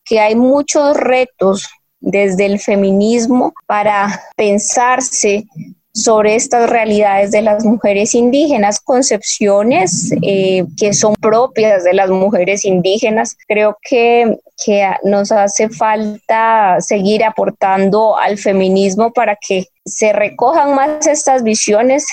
que 0.05 0.21
hay 0.21 0.35
muchos 0.35 0.95
retos 0.95 1.67
desde 2.01 2.45
el 2.45 2.59
feminismo 2.59 3.55
para 3.67 4.21
pensarse 4.37 5.47
sobre 5.95 6.35
estas 6.35 6.69
realidades 6.69 7.31
de 7.31 7.41
las 7.41 7.65
mujeres 7.65 8.15
indígenas, 8.15 8.81
concepciones 8.81 10.13
eh, 10.21 10.65
que 10.77 10.93
son 10.93 11.15
propias 11.15 11.85
de 11.85 11.95
las 11.95 12.11
mujeres 12.11 12.67
indígenas. 12.67 13.35
Creo 13.47 13.79
que, 13.81 14.37
que 14.63 14.91
nos 15.05 15.33
hace 15.33 15.71
falta 15.71 16.77
seguir 16.81 17.25
aportando 17.25 18.19
al 18.19 18.37
feminismo 18.37 19.11
para 19.13 19.37
que 19.37 19.69
se 19.87 20.13
recojan 20.13 20.75
más 20.75 21.07
estas 21.07 21.43
visiones 21.43 22.07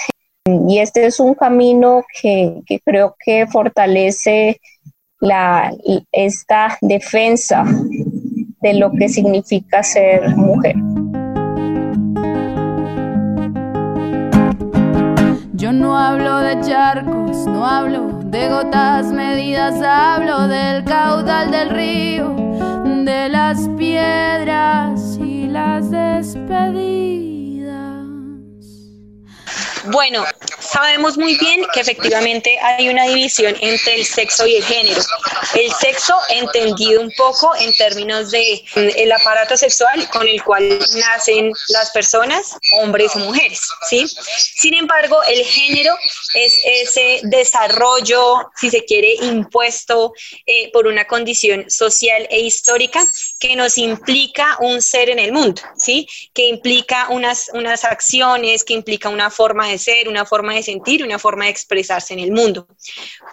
y 0.46 0.79
este 0.79 1.05
es 1.05 1.19
un 1.19 1.34
camino 1.34 2.03
que, 2.22 2.62
creo 2.84 3.15
que 3.24 3.48
fortalece 3.48 4.60
esta 6.12 6.77
defensa 6.81 7.65
de 8.62 8.74
lo 8.74 8.91
que 8.91 9.10
significa 9.10 9.84
ser 9.84 10.36
mujer. 10.36 10.75
Yo 15.53 15.74
no 15.74 15.98
hablo 15.98 16.38
de 16.38 16.62
charcos, 16.62 17.46
no 17.46 17.65
hablo 17.65 18.19
de 18.25 18.48
gotas 18.48 19.12
medidas, 19.12 19.81
hablo 19.81 20.48
del 20.48 20.86
caudal 20.86 21.51
del 21.51 21.69
río, 21.69 22.34
de 23.03 23.27
las 23.29 23.67
piedras 23.77 25.19
y 25.22 25.48
las 25.48 25.91
despedidas. 25.91 27.38
Bueno, 29.91 30.24
sabemos 30.60 31.17
muy 31.17 31.38
bien 31.38 31.65
que 31.74 31.81
efectivamente 31.81 32.58
hay 32.60 32.89
una 32.89 33.03
división 33.05 33.55
entre 33.62 33.96
el 33.96 34.05
sexo 34.05 34.46
y 34.48 34.55
el 34.55 34.63
género. 34.63 35.01
El 35.55 35.72
sexo 35.74 36.15
entendido 36.29 37.01
un 37.01 37.12
poco 37.17 37.55
en 37.55 37.74
términos 37.74 38.31
de 38.31 38.63
mm, 38.75 38.88
el 38.96 39.12
aparato 39.12 39.58
sexual 39.58 40.08
con 40.10 40.27
el 40.27 40.43
cual 40.43 40.79
nacen 40.96 41.51
las 41.69 41.91
personas, 41.91 42.55
hombres 42.81 43.15
o 43.15 43.19
mujeres, 43.19 43.62
¿sí? 43.89 44.05
Sin 44.08 44.74
embargo, 44.74 45.22
el 45.24 45.43
género 45.43 45.96
es 46.34 46.53
ese 46.63 47.22
desarrollo, 47.24 48.51
si 48.55 48.69
se 48.69 48.86
quiere, 48.86 49.15
impuesto 49.22 50.13
eh, 50.46 50.72
por 50.72 50.88
una 50.88 51.05
condición 51.05 51.69
social 51.69 52.27
e 52.29 52.41
histórica 52.41 53.03
que 53.39 53.55
nos 53.55 53.77
implica 53.77 54.58
un 54.60 54.81
ser 54.81 55.10
en 55.10 55.19
el 55.19 55.31
mundo, 55.31 55.62
¿sí? 55.77 56.08
Que 56.34 56.46
implica 56.48 57.08
unas, 57.10 57.50
unas 57.53 57.84
acciones, 57.84 58.63
que 58.63 58.74
implica 58.74 59.10
una 59.10 59.29
forma 59.29 59.67
de 59.67 59.77
ser, 59.77 60.08
una 60.08 60.25
forma 60.30 60.54
de 60.54 60.64
sentir, 60.64 61.04
una 61.04 61.20
forma 61.20 61.46
de 61.46 61.52
expresarse 61.52 62.14
en 62.14 62.20
el 62.20 62.32
mundo. 62.32 62.68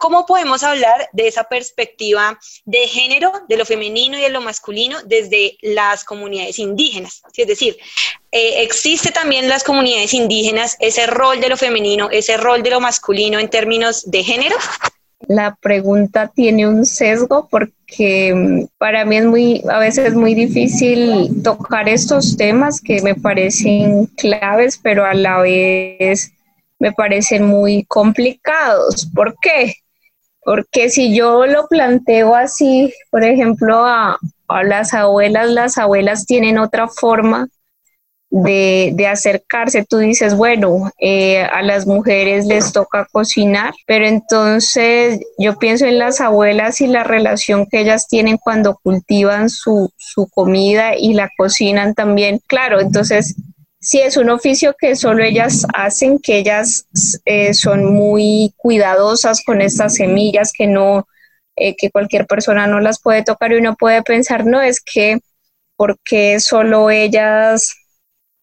¿Cómo 0.00 0.26
podemos 0.26 0.62
hablar 0.62 1.08
de 1.12 1.28
esa 1.28 1.44
perspectiva 1.44 2.38
de 2.64 2.88
género, 2.88 3.32
de 3.48 3.56
lo 3.56 3.64
femenino 3.64 4.18
y 4.18 4.22
de 4.22 4.30
lo 4.30 4.40
masculino 4.40 4.98
desde 5.04 5.56
las 5.62 6.02
comunidades 6.02 6.58
indígenas? 6.58 7.22
Es 7.36 7.46
decir, 7.46 7.76
eh, 8.32 8.62
existe 8.62 9.12
también 9.12 9.48
las 9.48 9.62
comunidades 9.62 10.14
indígenas 10.14 10.76
ese 10.80 11.06
rol 11.06 11.40
de 11.40 11.48
lo 11.48 11.56
femenino, 11.56 12.10
ese 12.10 12.36
rol 12.36 12.62
de 12.62 12.70
lo 12.70 12.80
masculino 12.80 13.38
en 13.38 13.48
términos 13.48 14.10
de 14.10 14.24
género. 14.24 14.56
La 15.28 15.56
pregunta 15.56 16.30
tiene 16.34 16.68
un 16.68 16.84
sesgo 16.84 17.48
porque 17.50 18.32
mm, 18.34 18.66
para 18.78 19.04
mí 19.04 19.16
es 19.16 19.24
muy, 19.24 19.62
a 19.68 19.78
veces 19.78 20.14
muy 20.14 20.34
difícil 20.34 21.42
tocar 21.42 21.88
estos 21.88 22.36
temas 22.36 22.80
que 22.80 23.00
me 23.02 23.14
parecen 23.14 24.06
claves, 24.16 24.78
pero 24.80 25.04
a 25.04 25.14
la 25.14 25.38
vez 25.38 26.32
me 26.78 26.92
parecen 26.92 27.44
muy 27.44 27.84
complicados. 27.84 29.10
¿Por 29.14 29.36
qué? 29.40 29.74
Porque 30.42 30.90
si 30.90 31.14
yo 31.16 31.46
lo 31.46 31.66
planteo 31.66 32.34
así, 32.34 32.92
por 33.10 33.24
ejemplo, 33.24 33.84
a, 33.84 34.18
a 34.48 34.62
las 34.62 34.94
abuelas, 34.94 35.50
las 35.50 35.78
abuelas 35.78 36.26
tienen 36.26 36.58
otra 36.58 36.88
forma 36.88 37.48
de, 38.30 38.92
de, 38.94 39.06
acercarse. 39.06 39.84
Tú 39.84 39.98
dices, 39.98 40.36
bueno, 40.36 40.90
eh, 41.00 41.42
a 41.42 41.62
las 41.62 41.86
mujeres 41.86 42.46
les 42.46 42.72
toca 42.72 43.06
cocinar, 43.10 43.72
pero 43.86 44.06
entonces 44.06 45.20
yo 45.38 45.58
pienso 45.58 45.86
en 45.86 45.98
las 45.98 46.20
abuelas 46.20 46.80
y 46.80 46.86
la 46.86 47.04
relación 47.04 47.66
que 47.66 47.80
ellas 47.80 48.08
tienen 48.08 48.36
cuando 48.36 48.78
cultivan 48.82 49.48
su, 49.48 49.90
su 49.96 50.28
comida 50.28 50.96
y 50.96 51.14
la 51.14 51.30
cocinan 51.36 51.94
también. 51.94 52.40
Claro, 52.46 52.80
entonces 52.80 53.36
si 53.80 54.00
es 54.00 54.16
un 54.16 54.30
oficio 54.30 54.74
que 54.78 54.96
solo 54.96 55.22
ellas 55.22 55.66
hacen, 55.74 56.18
que 56.18 56.38
ellas 56.38 56.86
eh, 57.24 57.54
son 57.54 57.84
muy 57.84 58.52
cuidadosas 58.56 59.42
con 59.44 59.60
estas 59.60 59.94
semillas, 59.94 60.52
que 60.52 60.66
no, 60.66 61.06
eh, 61.56 61.76
que 61.76 61.90
cualquier 61.90 62.26
persona 62.26 62.66
no 62.66 62.80
las 62.80 63.00
puede 63.00 63.22
tocar 63.22 63.52
y 63.52 63.56
uno 63.56 63.76
puede 63.76 64.02
pensar, 64.02 64.46
no, 64.46 64.60
es 64.60 64.80
que 64.80 65.18
porque 65.76 66.40
solo 66.40 66.90
ellas 66.90 67.74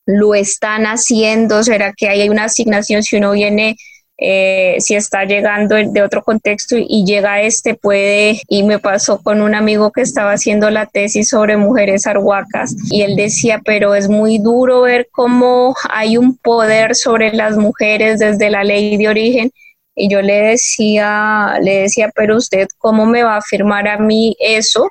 lo 0.05 0.35
están 0.35 0.85
haciendo, 0.85 1.63
será 1.63 1.93
que 1.95 2.09
hay 2.09 2.29
una 2.29 2.45
asignación 2.45 3.03
si 3.03 3.17
uno 3.17 3.31
viene 3.31 3.75
eh, 4.17 4.75
si 4.79 4.95
está 4.95 5.25
llegando 5.25 5.75
de 5.75 6.01
otro 6.01 6.23
contexto 6.23 6.75
y 6.77 7.03
llega 7.05 7.41
este 7.41 7.73
puede, 7.73 8.41
y 8.47 8.63
me 8.63 8.79
pasó 8.79 9.21
con 9.21 9.41
un 9.41 9.55
amigo 9.55 9.91
que 9.91 10.01
estaba 10.01 10.33
haciendo 10.33 10.69
la 10.69 10.85
tesis 10.85 11.29
sobre 11.29 11.57
mujeres 11.57 12.05
arhuacas 12.05 12.75
y 12.91 13.01
él 13.01 13.15
decía, 13.15 13.61
pero 13.65 13.95
es 13.95 14.09
muy 14.09 14.37
duro 14.37 14.81
ver 14.81 15.07
cómo 15.11 15.75
hay 15.89 16.17
un 16.17 16.37
poder 16.37 16.95
sobre 16.95 17.33
las 17.33 17.57
mujeres 17.57 18.19
desde 18.19 18.49
la 18.49 18.63
ley 18.63 18.97
de 18.97 19.09
origen. 19.09 19.51
Y 19.95 20.09
yo 20.09 20.21
le 20.21 20.33
decía, 20.41 21.59
le 21.61 21.81
decía, 21.81 22.09
pero 22.15 22.37
usted, 22.37 22.67
¿cómo 22.79 23.05
me 23.05 23.23
va 23.23 23.35
a 23.35 23.37
afirmar 23.37 23.87
a 23.87 23.99
mí 23.99 24.35
eso? 24.39 24.87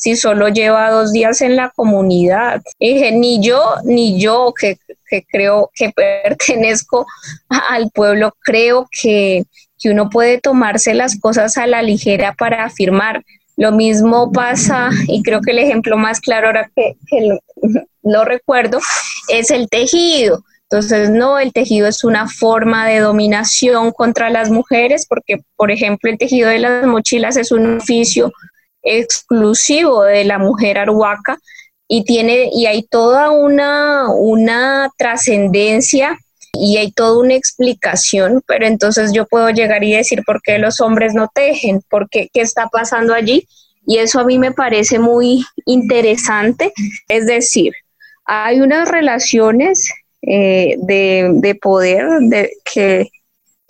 Si 0.00 0.16
solo 0.16 0.48
lleva 0.48 0.90
dos 0.90 1.12
días 1.12 1.42
en 1.42 1.56
la 1.56 1.70
comunidad. 1.76 2.62
dije, 2.80 3.12
ni 3.12 3.38
yo, 3.42 3.74
ni 3.84 4.18
yo 4.18 4.54
que, 4.58 4.78
creo 5.30 5.70
que 5.74 5.90
pertenezco 6.24 7.06
al 7.48 7.90
pueblo, 7.90 8.34
creo 8.40 8.88
que, 8.90 9.44
uno 9.84 10.10
puede 10.10 10.38
tomarse 10.38 10.92
las 10.92 11.18
cosas 11.18 11.56
a 11.56 11.66
la 11.66 11.80
ligera 11.82 12.34
para 12.34 12.64
afirmar. 12.64 13.24
Lo 13.56 13.72
mismo 13.72 14.30
pasa, 14.32 14.90
y 15.06 15.22
creo 15.22 15.40
que 15.40 15.52
el 15.52 15.58
ejemplo 15.58 15.96
más 15.96 16.20
claro 16.20 16.48
ahora 16.48 16.70
que, 16.74 16.96
lo, 18.02 18.24
recuerdo, 18.24 18.78
es 19.28 19.50
el 19.50 19.68
tejido. 19.68 20.42
Entonces, 20.70 21.10
no, 21.10 21.38
el 21.38 21.52
tejido 21.52 21.88
es 21.88 22.04
una 22.04 22.26
forma 22.28 22.86
de 22.86 23.00
dominación 23.00 23.90
contra 23.92 24.30
las 24.30 24.50
mujeres, 24.50 25.06
porque, 25.06 25.40
por 25.56 25.70
ejemplo, 25.70 26.10
el 26.10 26.16
tejido 26.16 26.48
de 26.48 26.58
las 26.58 26.86
mochilas 26.86 27.36
es 27.36 27.52
un 27.52 27.78
oficio 27.78 28.32
exclusivo 28.82 30.04
de 30.04 30.24
la 30.24 30.38
mujer 30.38 30.78
arhuaca 30.78 31.38
y 31.88 32.04
tiene 32.04 32.50
y 32.52 32.66
hay 32.66 32.84
toda 32.84 33.30
una, 33.30 34.08
una 34.10 34.90
trascendencia 34.96 36.18
y 36.52 36.76
hay 36.76 36.92
toda 36.92 37.18
una 37.18 37.34
explicación, 37.34 38.42
pero 38.46 38.66
entonces 38.66 39.12
yo 39.12 39.26
puedo 39.26 39.50
llegar 39.50 39.84
y 39.84 39.94
decir 39.94 40.22
por 40.24 40.42
qué 40.42 40.58
los 40.58 40.80
hombres 40.80 41.14
no 41.14 41.28
tejen, 41.32 41.82
por 41.88 42.08
qué, 42.08 42.28
qué 42.32 42.40
está 42.40 42.68
pasando 42.68 43.14
allí. 43.14 43.46
Y 43.86 43.98
eso 43.98 44.20
a 44.20 44.24
mí 44.24 44.38
me 44.38 44.52
parece 44.52 44.98
muy 44.98 45.44
interesante. 45.64 46.72
Es 47.08 47.26
decir, 47.26 47.72
hay 48.24 48.60
unas 48.60 48.88
relaciones 48.88 49.90
eh, 50.22 50.76
de, 50.78 51.30
de, 51.34 51.54
poder 51.54 52.06
de, 52.20 52.50
que, 52.72 53.08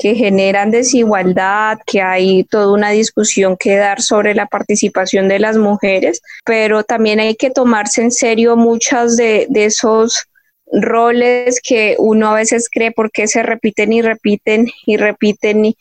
que 0.00 0.14
generan 0.14 0.70
desigualdad, 0.70 1.78
que 1.86 2.00
hay 2.00 2.44
toda 2.44 2.72
una 2.72 2.90
discusión 2.90 3.56
que 3.58 3.76
dar 3.76 4.00
sobre 4.00 4.34
la 4.34 4.46
participación 4.46 5.28
de 5.28 5.38
las 5.38 5.58
mujeres, 5.58 6.22
pero 6.46 6.82
también 6.84 7.20
hay 7.20 7.36
que 7.36 7.50
tomarse 7.50 8.00
en 8.00 8.10
serio 8.10 8.56
muchas 8.56 9.18
de, 9.18 9.46
esos 9.54 10.26
roles 10.72 11.60
que 11.62 11.96
uno 11.98 12.30
a 12.30 12.34
veces 12.34 12.68
cree 12.70 12.92
porque 12.92 13.26
se 13.26 13.42
repiten 13.42 13.92
y 13.92 14.00
repiten 14.00 14.68
y 14.86 14.96
repiten 14.96 15.66
y, 15.66 15.76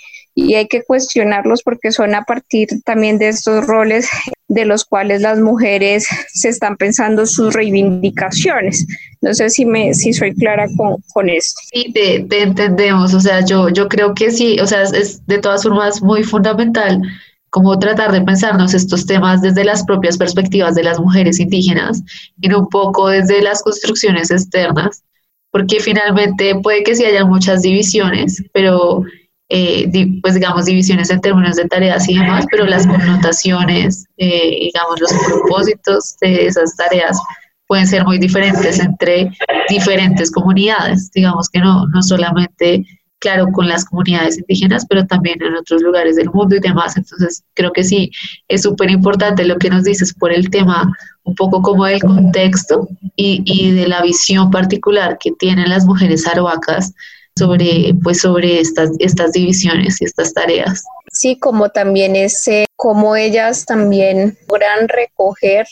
y 0.47 0.55
hay 0.55 0.67
que 0.67 0.83
cuestionarlos 0.83 1.61
porque 1.63 1.91
son 1.91 2.15
a 2.15 2.23
partir 2.23 2.67
también 2.85 3.17
de 3.17 3.29
estos 3.29 3.65
roles 3.65 4.07
de 4.47 4.65
los 4.65 4.85
cuales 4.85 5.21
las 5.21 5.39
mujeres 5.39 6.07
se 6.33 6.49
están 6.49 6.77
pensando 6.77 7.25
sus 7.25 7.53
reivindicaciones. 7.53 8.85
No 9.21 9.33
sé 9.33 9.49
si 9.49 9.65
me 9.65 9.93
si 9.93 10.13
soy 10.13 10.33
clara 10.33 10.67
con, 10.75 10.97
con 11.13 11.29
esto. 11.29 11.59
Sí, 11.71 11.91
te, 11.93 12.41
entendemos, 12.41 13.13
o 13.13 13.19
sea, 13.19 13.45
yo, 13.45 13.69
yo 13.69 13.87
creo 13.87 14.13
que 14.13 14.31
sí, 14.31 14.59
o 14.59 14.67
sea, 14.67 14.83
es 14.83 15.25
de 15.27 15.37
todas 15.37 15.63
formas 15.63 16.01
muy 16.01 16.23
fundamental 16.23 17.01
como 17.49 17.77
tratar 17.79 18.11
de 18.11 18.21
pensarnos 18.21 18.73
estos 18.73 19.05
temas 19.05 19.41
desde 19.41 19.63
las 19.63 19.83
propias 19.83 20.17
perspectivas 20.17 20.75
de 20.75 20.83
las 20.83 20.99
mujeres 20.99 21.39
indígenas 21.39 22.03
y 22.39 22.47
no 22.47 22.59
un 22.59 22.69
poco 22.69 23.09
desde 23.09 23.41
las 23.41 23.63
construcciones 23.63 24.29
externas, 24.29 25.03
porque 25.51 25.79
finalmente 25.79 26.55
puede 26.61 26.83
que 26.83 26.95
sí 26.95 27.05
haya 27.05 27.25
muchas 27.25 27.63
divisiones, 27.63 28.43
pero 28.53 29.03
eh, 29.49 29.89
pues 30.21 30.35
digamos, 30.35 30.65
divisiones 30.65 31.09
en 31.09 31.21
términos 31.21 31.55
de 31.55 31.65
tareas 31.65 32.07
y 32.07 32.17
demás, 32.17 32.45
pero 32.51 32.65
las 32.65 32.85
connotaciones, 32.85 34.05
eh, 34.17 34.59
digamos, 34.61 35.01
los 35.01 35.11
propósitos 35.25 36.15
de 36.21 36.45
esas 36.45 36.75
tareas 36.75 37.17
pueden 37.65 37.87
ser 37.87 38.05
muy 38.05 38.19
diferentes 38.19 38.79
entre 38.79 39.31
diferentes 39.67 40.31
comunidades, 40.31 41.09
digamos 41.11 41.49
que 41.49 41.59
no, 41.59 41.87
no 41.87 42.01
solamente, 42.03 42.85
claro, 43.17 43.47
con 43.51 43.67
las 43.67 43.85
comunidades 43.85 44.37
indígenas, 44.37 44.85
pero 44.87 45.05
también 45.07 45.41
en 45.41 45.55
otros 45.55 45.81
lugares 45.81 46.15
del 46.15 46.29
mundo 46.29 46.55
y 46.55 46.59
demás. 46.59 46.95
Entonces, 46.97 47.43
creo 47.55 47.71
que 47.71 47.83
sí, 47.83 48.11
es 48.47 48.61
súper 48.61 48.91
importante 48.91 49.45
lo 49.45 49.57
que 49.57 49.69
nos 49.69 49.83
dices 49.83 50.13
por 50.13 50.31
el 50.31 50.49
tema 50.51 50.91
un 51.23 51.33
poco 51.33 51.61
como 51.61 51.85
del 51.85 52.01
contexto 52.01 52.87
y, 53.15 53.41
y 53.45 53.71
de 53.71 53.87
la 53.87 54.01
visión 54.01 54.51
particular 54.51 55.17
que 55.19 55.31
tienen 55.31 55.69
las 55.69 55.85
mujeres 55.85 56.25
arhuacas 56.27 56.93
sobre, 57.39 57.93
pues, 58.03 58.21
sobre 58.21 58.59
estas, 58.59 58.91
estas 58.99 59.31
divisiones 59.31 60.01
y 60.01 60.05
estas 60.05 60.33
tareas. 60.33 60.83
Sí, 61.11 61.37
como 61.39 61.69
también 61.69 62.15
ese, 62.15 62.67
como 62.75 63.15
ellas 63.15 63.65
también 63.65 64.37
logran 64.47 64.87
recoger 64.87 65.67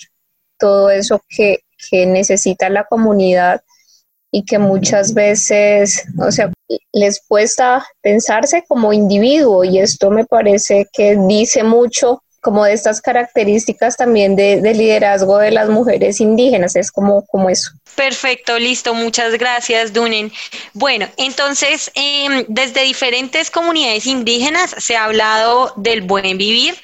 todo 0.58 0.90
eso 0.90 1.22
que, 1.30 1.60
que 1.90 2.06
necesita 2.08 2.70
la 2.70 2.86
comunidad 2.86 3.62
y 4.32 4.44
que 4.44 4.60
muchas 4.60 5.14
veces, 5.14 6.04
o 6.20 6.32
sea, 6.32 6.52
les 6.92 7.22
cuesta 7.28 7.86
pensarse 8.02 8.64
como 8.68 8.92
individuo 8.92 9.64
y 9.64 9.80
esto 9.80 10.12
me 10.12 10.26
parece 10.26 10.88
que 10.92 11.18
dice 11.28 11.64
mucho 11.64 12.24
como 12.48 12.64
de 12.64 12.72
estas 12.72 13.02
características 13.02 13.98
también 13.98 14.38
de, 14.38 14.62
liderazgo 14.74 15.38
de 15.38 15.52
las 15.52 15.68
mujeres 15.68 16.22
indígenas, 16.22 16.78
es 16.78 16.94
como, 16.94 17.26
como 17.26 17.50
eso. 17.50 17.72
Perfecto, 17.94 18.58
listo, 18.58 18.94
muchas 18.94 19.34
gracias, 19.34 19.92
Dunen. 19.92 20.32
Bueno, 20.72 21.10
entonces, 21.18 21.92
em, 21.94 22.46
desde 22.48 22.84
diferentes 22.84 23.52
comunidades 23.52 24.06
indígenas 24.06 24.74
se 24.78 24.96
ha 24.96 25.04
hablado 25.04 25.74
del 25.76 26.04
buen 26.04 26.38
vivir 26.38 26.76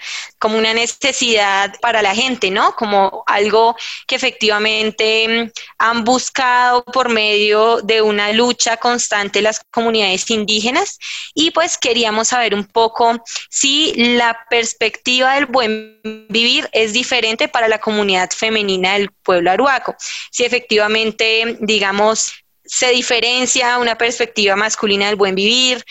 como 0.44 0.58
una 0.58 0.74
necesidad 0.74 1.74
para 1.80 2.02
la 2.02 2.14
gente, 2.14 2.52
¿no? 2.52 2.76
Como 2.76 3.24
algo 3.28 3.78
que 4.06 4.16
efectivamente 4.16 5.24
em, 5.24 5.50
han 5.78 6.04
buscado 6.04 6.84
por 6.84 7.08
medio 7.08 7.78
de 7.82 8.02
una 8.02 8.34
lucha 8.34 8.76
constante 8.76 9.42
las 9.42 9.62
comunidades 9.72 10.30
indígenas 10.30 11.00
y 11.34 11.52
pues 11.52 11.78
queríamos 11.78 12.28
saber 12.28 12.54
un 12.56 12.66
poco 12.66 13.24
si 13.50 13.94
la 14.18 14.38
perspectiva 14.50 15.36
del 15.36 15.46
buen 15.46 16.02
vivir 16.28 16.68
es 16.74 16.92
diferente 16.92 17.48
para 17.48 17.70
la 17.70 17.80
comunidad 17.80 18.30
femenina 18.36 18.96
del 18.96 19.12
pueblo 19.12 19.50
aruaco, 19.50 19.96
si 20.30 20.44
efectivamente, 20.44 21.56
digamos, 21.62 22.34
se 22.66 22.90
diferencia 22.90 23.78
una 23.78 23.98
perspectiva 23.98 24.58
masculina 24.58 25.06
del 25.06 25.16
buen 25.16 25.36
vivir 25.36 25.86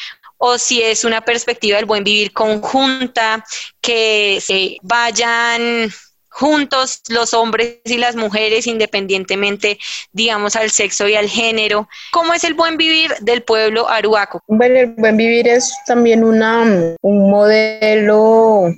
o 0.45 0.59
si 0.59 0.83
es 0.83 1.05
una 1.05 1.21
perspectiva 1.21 1.77
del 1.77 1.87
buen 1.87 2.03
vivir 2.03 2.33
conjunta, 2.33 3.45
que 3.81 4.41
se 4.41 4.77
vayan 4.83 5.89
juntos 6.29 7.03
los 7.09 7.33
hombres 7.33 7.79
y 7.85 7.97
las 7.97 8.17
mujeres 8.17 8.67
independientemente, 8.67 9.79
digamos, 10.11 10.57
al 10.57 10.71
sexo 10.71 11.07
y 11.07 11.15
al 11.15 11.29
género. 11.29 11.89
¿Cómo 12.11 12.35
es 12.35 12.43
el 12.43 12.55
buen 12.55 12.77
vivir 12.77 13.13
del 13.21 13.45
pueblo 13.45 13.89
aruaco? 13.89 14.41
Bueno, 14.49 14.81
el 14.81 14.87
buen 14.97 15.17
vivir 15.17 15.47
es 15.47 15.73
también 15.87 16.25
una, 16.25 16.97
un 17.03 17.31
modelo 17.31 18.75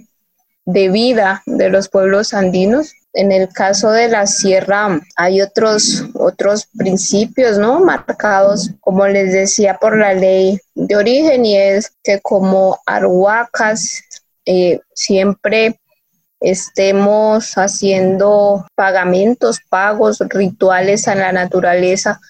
de 0.64 0.88
vida 0.88 1.42
de 1.46 1.70
los 1.70 1.88
pueblos 1.88 2.34
andinos. 2.34 2.94
En 3.12 3.30
el 3.30 3.48
caso 3.48 3.90
de 3.90 4.08
la 4.08 4.26
sierra 4.26 5.00
hay 5.16 5.40
otros, 5.40 6.04
otros 6.14 6.66
principios, 6.76 7.58
¿no? 7.58 7.80
Marcados, 7.80 8.70
como 8.80 9.06
les 9.06 9.32
decía, 9.32 9.78
por 9.80 9.96
la 9.96 10.14
ley 10.14 10.58
de 10.74 10.96
origen 10.96 11.46
y 11.46 11.56
es 11.56 11.92
que 12.02 12.20
como 12.20 12.78
arhuacas 12.86 14.02
eh, 14.46 14.80
siempre 14.94 15.78
estemos 16.40 17.54
haciendo 17.54 18.66
pagamentos, 18.74 19.60
pagos, 19.68 20.18
rituales 20.28 21.08
a 21.08 21.14
la 21.14 21.32
naturaleza 21.32 22.20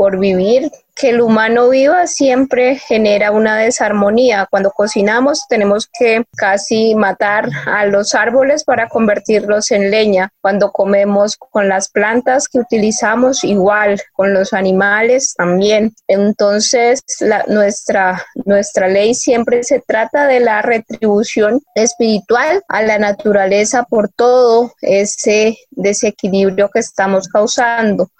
por 0.00 0.18
vivir 0.18 0.72
que 0.96 1.10
el 1.10 1.20
humano 1.20 1.68
viva 1.68 2.06
siempre 2.06 2.76
genera 2.76 3.32
una 3.32 3.58
desarmonía. 3.58 4.46
Cuando 4.50 4.70
cocinamos 4.70 5.46
tenemos 5.46 5.88
que 5.92 6.24
casi 6.36 6.94
matar 6.94 7.50
a 7.66 7.84
los 7.84 8.14
árboles 8.14 8.64
para 8.64 8.88
convertirlos 8.88 9.70
en 9.70 9.90
leña. 9.90 10.30
Cuando 10.40 10.72
comemos 10.72 11.36
con 11.36 11.68
las 11.68 11.90
plantas 11.90 12.48
que 12.48 12.60
utilizamos 12.60 13.44
igual, 13.44 14.00
con 14.14 14.32
los 14.32 14.54
animales 14.54 15.34
también. 15.36 15.94
Entonces 16.08 17.00
nuestra, 17.48 18.24
nuestra 18.46 18.88
ley 18.88 19.14
siempre 19.14 19.64
se 19.64 19.82
trata 19.86 20.26
de 20.26 20.40
la 20.40 20.62
retribución 20.62 21.60
espiritual 21.74 22.62
a 22.68 22.82
la 22.82 22.98
naturaleza 22.98 23.84
por 23.84 24.08
todo 24.08 24.72
ese 24.80 25.58
desequilibrio 25.70 26.70
que 26.70 26.80
estamos 26.80 27.28
causando. 27.28 28.10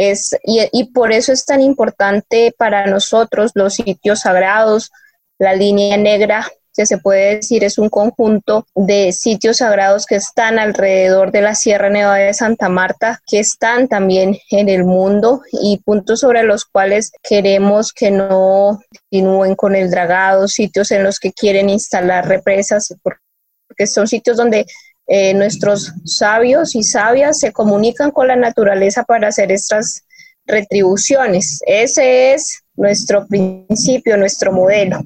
Es, 0.00 0.30
y, 0.44 0.60
y 0.70 0.92
por 0.92 1.10
eso 1.10 1.32
es 1.32 1.44
tan 1.44 1.60
importante 1.60 2.54
para 2.56 2.86
nosotros 2.86 3.50
los 3.54 3.74
sitios 3.74 4.20
sagrados, 4.20 4.92
la 5.40 5.54
línea 5.54 5.96
negra 5.96 6.46
que 6.78 6.86
se 6.86 6.98
puede 6.98 7.34
decir 7.34 7.64
es 7.64 7.76
un 7.76 7.88
conjunto 7.88 8.64
de 8.76 9.10
sitios 9.10 9.56
sagrados 9.56 10.06
que 10.06 10.14
están 10.14 10.60
alrededor 10.60 11.32
de 11.32 11.40
la 11.40 11.56
Sierra 11.56 11.90
Nevada 11.90 12.18
de 12.18 12.32
Santa 12.32 12.68
Marta, 12.68 13.20
que 13.26 13.40
están 13.40 13.88
también 13.88 14.38
en 14.52 14.68
el 14.68 14.84
mundo 14.84 15.42
y 15.50 15.78
puntos 15.78 16.20
sobre 16.20 16.44
los 16.44 16.64
cuales 16.64 17.10
queremos 17.28 17.92
que 17.92 18.12
no 18.12 18.78
continúen 19.10 19.56
con 19.56 19.74
el 19.74 19.90
dragado, 19.90 20.46
sitios 20.46 20.92
en 20.92 21.02
los 21.02 21.18
que 21.18 21.32
quieren 21.32 21.68
instalar 21.68 22.28
represas, 22.28 22.94
porque 23.02 23.88
son 23.88 24.06
sitios 24.06 24.36
donde 24.36 24.64
eh, 25.10 25.32
nuestros 25.32 25.94
sabios 26.04 26.74
y 26.74 26.82
sabias 26.82 27.40
se 27.40 27.50
comunican 27.50 28.10
con 28.10 28.28
la 28.28 28.36
naturaleza 28.36 29.04
para 29.04 29.28
hacer 29.28 29.50
estas 29.50 30.04
retribuciones. 30.46 31.60
Ese 31.66 32.34
es 32.34 32.62
nuestro 32.76 33.26
principio, 33.26 34.18
nuestro 34.18 34.52
modelo. 34.52 35.00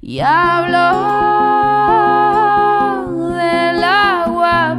Y 0.00 0.20
hablo 0.20 0.78
del 3.34 3.82
agua 3.82 4.78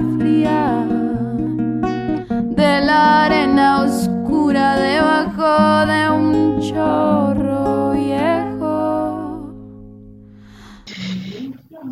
de 2.55 2.81
la 2.81 3.25
arena 3.25 3.83
oscura 3.83 4.79
debajo 4.79 5.85
de 5.85 6.09
un 6.09 6.61
chorro 6.61 7.18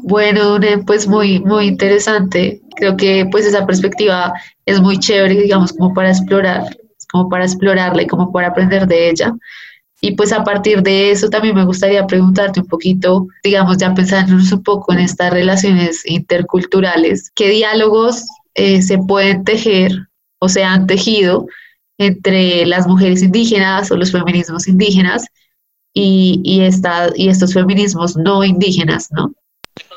Bueno, 0.07 0.57
pues 0.85 1.07
muy, 1.07 1.39
muy 1.39 1.65
interesante. 1.67 2.61
Creo 2.75 2.95
que 2.95 3.27
pues 3.29 3.45
esa 3.45 3.65
perspectiva 3.65 4.33
es 4.65 4.79
muy 4.79 4.97
chévere, 4.99 5.35
digamos, 5.35 5.73
como 5.73 5.93
para 5.93 6.09
explorar 6.09 6.63
como 7.11 7.29
para 7.29 7.45
explorarla 7.45 8.03
y 8.03 8.07
como 8.07 8.31
para 8.31 8.47
aprender 8.47 8.87
de 8.87 9.09
ella. 9.09 9.33
Y 10.01 10.11
pues 10.11 10.31
a 10.31 10.43
partir 10.43 10.83
de 10.83 11.11
eso 11.11 11.29
también 11.29 11.55
me 11.55 11.65
gustaría 11.65 12.05
preguntarte 12.05 12.59
un 12.59 12.67
poquito, 12.67 13.27
digamos, 13.43 13.77
ya 13.77 13.93
pensándonos 13.93 14.51
un 14.51 14.61
poco 14.61 14.93
en 14.93 14.99
estas 14.99 15.31
relaciones 15.31 16.05
interculturales, 16.05 17.31
¿qué 17.33 17.49
diálogos 17.49 18.25
eh, 18.53 18.81
se 18.81 18.99
pueden 18.99 19.43
tejer 19.43 19.91
o 20.39 20.49
se 20.49 20.63
han 20.63 20.85
tejido 20.85 21.47
entre 21.97 22.65
las 22.67 22.87
mujeres 22.87 23.23
indígenas 23.23 23.89
o 23.89 23.97
los 23.97 24.11
feminismos 24.11 24.67
indígenas 24.67 25.25
y, 25.93 26.41
y, 26.43 26.61
esta, 26.61 27.09
y 27.15 27.29
estos 27.29 27.53
feminismos 27.53 28.15
no 28.15 28.43
indígenas, 28.43 29.07
¿no? 29.11 29.33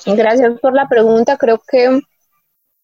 Gracias 0.06 0.58
por 0.60 0.74
la 0.74 0.88
pregunta. 0.88 1.36
Creo 1.36 1.60
que 1.66 2.00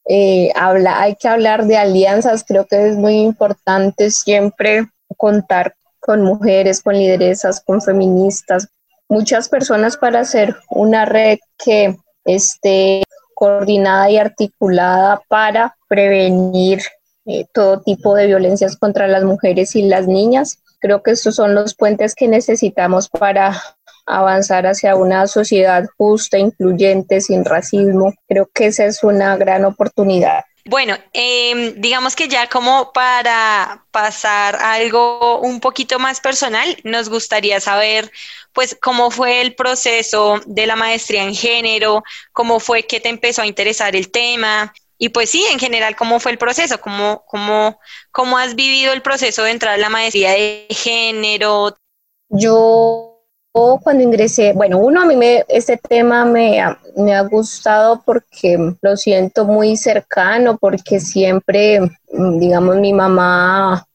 eh, 0.08 0.52
habla, 0.54 1.00
hay 1.00 1.16
que 1.16 1.28
hablar 1.28 1.66
de 1.66 1.76
alianzas, 1.76 2.44
creo 2.46 2.66
que 2.66 2.88
es 2.88 2.96
muy 2.96 3.20
importante 3.20 4.10
siempre 4.10 4.86
contar 5.16 5.74
con 5.98 6.22
mujeres, 6.22 6.80
con 6.80 6.94
lideresas, 6.94 7.60
con 7.60 7.82
feministas, 7.82 8.68
muchas 9.08 9.48
personas 9.48 9.96
para 9.96 10.20
hacer 10.20 10.54
una 10.70 11.04
red 11.04 11.38
que 11.62 11.96
esté 12.24 13.02
coordinada 13.34 14.08
y 14.10 14.18
articulada 14.18 15.20
para 15.28 15.76
prevenir 15.88 16.80
eh, 17.26 17.44
todo 17.52 17.80
tipo 17.80 18.14
de 18.14 18.28
violencias 18.28 18.76
contra 18.76 19.08
las 19.08 19.24
mujeres 19.24 19.74
y 19.74 19.82
las 19.82 20.06
niñas. 20.06 20.58
Creo 20.78 21.02
que 21.02 21.10
estos 21.10 21.34
son 21.34 21.54
los 21.54 21.74
puentes 21.74 22.14
que 22.14 22.28
necesitamos 22.28 23.08
para 23.08 23.60
avanzar 24.06 24.66
hacia 24.66 24.96
una 24.96 25.26
sociedad 25.26 25.84
justa, 25.96 26.38
incluyente, 26.38 27.20
sin 27.20 27.44
racismo. 27.44 28.14
Creo 28.28 28.48
que 28.52 28.66
esa 28.66 28.86
es 28.86 29.02
una 29.02 29.36
gran 29.36 29.64
oportunidad. 29.64 30.44
Bueno, 30.68 30.96
em, 31.12 31.80
digamos 31.80 32.16
que 32.16 32.26
ya 32.26 32.48
como 32.48 32.92
para 32.92 33.84
pasar 33.92 34.56
a 34.56 34.74
algo 34.74 35.38
un 35.38 35.60
poquito 35.60 36.00
más 36.00 36.20
personal, 36.20 36.76
nos 36.82 37.08
gustaría 37.08 37.60
saber 37.60 38.10
pues 38.52 38.76
cómo 38.80 39.10
fue 39.12 39.42
el 39.42 39.54
proceso 39.54 40.40
de 40.46 40.66
la 40.66 40.74
maestría 40.74 41.22
en 41.22 41.34
género, 41.34 42.02
cómo 42.32 42.58
fue 42.58 42.82
que 42.84 42.98
te 43.00 43.08
empezó 43.08 43.42
a 43.42 43.46
interesar 43.46 43.94
el 43.94 44.10
tema 44.10 44.72
y 44.98 45.10
pues 45.10 45.30
sí, 45.30 45.44
en 45.52 45.58
general, 45.58 45.94
cómo 45.94 46.20
fue 46.20 46.32
el 46.32 46.38
proceso, 46.38 46.80
cómo, 46.80 47.24
cómo, 47.26 47.78
cómo 48.10 48.38
has 48.38 48.54
vivido 48.54 48.92
el 48.92 49.02
proceso 49.02 49.42
de 49.42 49.50
entrar 49.50 49.74
a 49.74 49.78
la 49.78 49.90
maestría 49.90 50.32
de 50.32 50.66
género. 50.70 51.76
Yo 52.28 53.15
cuando 53.82 54.02
ingresé, 54.02 54.52
bueno, 54.52 54.78
uno 54.78 55.02
a 55.02 55.06
mí 55.06 55.16
me, 55.16 55.44
este 55.48 55.78
tema 55.78 56.24
me 56.24 56.60
ha, 56.60 56.78
me 56.96 57.14
ha 57.14 57.22
gustado 57.22 58.02
porque 58.04 58.58
lo 58.82 58.96
siento 58.96 59.46
muy 59.46 59.76
cercano, 59.76 60.58
porque 60.58 61.00
siempre, 61.00 61.80
mm, 62.12 62.38
digamos, 62.38 62.76
mi 62.76 62.92
mamá 62.92 63.86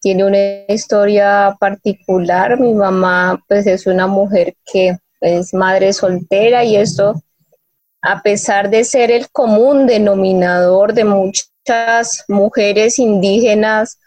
tiene 0.00 0.24
una 0.24 0.72
historia 0.72 1.56
particular. 1.60 2.58
Mi 2.58 2.72
mamá, 2.72 3.42
pues, 3.48 3.66
es 3.66 3.86
una 3.86 4.06
mujer 4.06 4.54
que 4.70 4.96
es 5.20 5.52
madre 5.52 5.92
soltera 5.92 6.64
y 6.64 6.76
esto, 6.76 7.22
a 8.02 8.22
pesar 8.22 8.70
de 8.70 8.84
ser 8.84 9.10
el 9.10 9.30
común 9.30 9.86
denominador 9.86 10.94
de 10.94 11.04
muchas 11.04 12.24
mujeres 12.28 12.98
indígenas, 12.98 13.98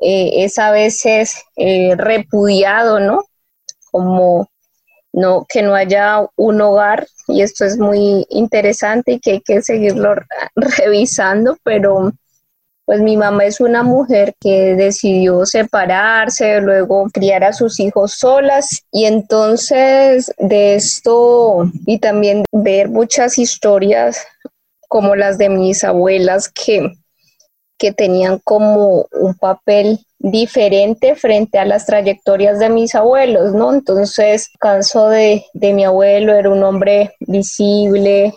eh, 0.00 0.44
es 0.44 0.58
a 0.58 0.70
veces 0.70 1.42
eh, 1.56 1.94
repudiado, 1.96 3.00
¿no? 3.00 3.29
Como 3.90 4.48
no, 5.12 5.46
que 5.48 5.62
no 5.62 5.74
haya 5.74 6.26
un 6.36 6.60
hogar 6.60 7.06
y 7.28 7.42
esto 7.42 7.64
es 7.64 7.78
muy 7.78 8.26
interesante 8.30 9.12
y 9.12 9.20
que 9.20 9.32
hay 9.32 9.40
que 9.40 9.62
seguirlo 9.62 10.14
revisando, 10.54 11.56
pero 11.64 12.12
pues 12.90 13.00
mi 13.02 13.16
mamá 13.16 13.44
es 13.44 13.60
una 13.60 13.84
mujer 13.84 14.34
que 14.40 14.74
decidió 14.74 15.46
separarse, 15.46 16.60
luego 16.60 17.08
criar 17.12 17.44
a 17.44 17.52
sus 17.52 17.78
hijos 17.78 18.14
solas 18.14 18.82
y 18.90 19.04
entonces 19.04 20.32
de 20.38 20.74
esto 20.74 21.70
y 21.86 22.00
también 22.00 22.42
ver 22.50 22.88
muchas 22.88 23.38
historias 23.38 24.26
como 24.88 25.14
las 25.14 25.38
de 25.38 25.50
mis 25.50 25.84
abuelas 25.84 26.48
que, 26.48 26.90
que 27.78 27.92
tenían 27.92 28.40
como 28.42 29.06
un 29.12 29.34
papel 29.34 30.00
diferente 30.20 31.16
frente 31.16 31.58
a 31.58 31.64
las 31.64 31.86
trayectorias 31.86 32.58
de 32.58 32.68
mis 32.68 32.94
abuelos, 32.94 33.54
¿no? 33.54 33.72
Entonces, 33.72 34.50
caso 34.60 35.08
de, 35.08 35.46
de 35.54 35.72
mi 35.72 35.84
abuelo, 35.84 36.34
era 36.34 36.50
un 36.50 36.62
hombre 36.62 37.14
visible, 37.20 38.34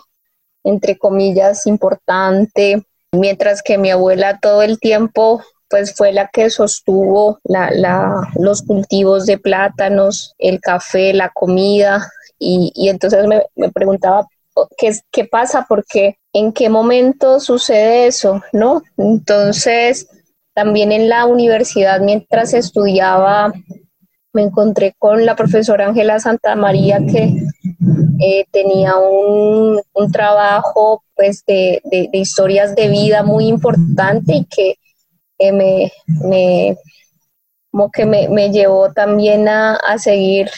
entre 0.64 0.96
comillas, 0.96 1.66
importante, 1.66 2.82
mientras 3.12 3.62
que 3.62 3.76
mi 3.76 3.90
abuela 3.90 4.38
todo 4.40 4.62
el 4.62 4.80
tiempo 4.80 5.42
pues 5.68 5.94
fue 5.96 6.12
la 6.12 6.28
que 6.28 6.50
sostuvo 6.50 7.40
la, 7.42 8.28
los 8.36 8.62
cultivos 8.62 9.26
de 9.26 9.38
plátanos, 9.38 10.34
el 10.38 10.60
café, 10.60 11.12
la 11.12 11.30
comida, 11.30 12.10
y, 12.38 12.70
y 12.76 12.90
entonces 12.90 13.26
me, 13.26 13.42
me, 13.56 13.72
preguntaba 13.72 14.26
qué, 14.76 14.92
qué 15.10 15.24
pasa, 15.24 15.66
porque 15.68 16.16
en 16.32 16.52
qué 16.52 16.68
momento 16.68 17.40
sucede 17.40 18.06
eso, 18.06 18.40
¿no? 18.52 18.82
Entonces, 18.96 20.06
también 20.54 20.92
en 20.92 21.08
la 21.08 21.26
universidad, 21.26 22.00
mientras 22.00 22.54
estudiaba, 22.54 23.52
me 24.32 24.42
encontré 24.42 24.94
con 24.98 25.26
la 25.26 25.36
profesora 25.36 25.86
Ángela 25.86 26.18
Santa 26.18 26.54
María 26.56 26.98
que 26.98 27.34
eh, 28.20 28.44
tenía 28.50 28.96
un, 28.96 29.80
trabajo 30.12 31.02
pues, 31.14 31.44
de, 31.46 31.80
historias 32.12 32.74
de 32.74 32.88
vida 32.88 33.22
muy 33.22 33.46
importante 33.46 34.34
y 34.34 34.44
que 34.44 34.76
me, 35.52 35.92
como 37.70 37.90
que 37.90 38.06
me, 38.06 38.50
llevó 38.50 38.92
también 38.92 39.48
a, 39.48 39.78
seguir 39.98 40.50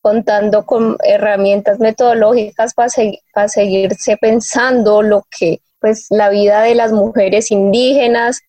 contando 0.00 0.64
con 0.64 0.96
herramientas 1.04 1.80
metodológicas 1.80 2.74
para, 2.74 2.88
para 3.34 3.48
seguirse 3.48 4.16
pensando 4.16 5.02
lo 5.02 5.24
que 5.30 5.60
pues 5.80 6.06
la 6.10 6.28
vida 6.28 6.62
de 6.62 6.74
las 6.74 6.92
mujeres 6.92 7.50
indígenas 7.50 8.40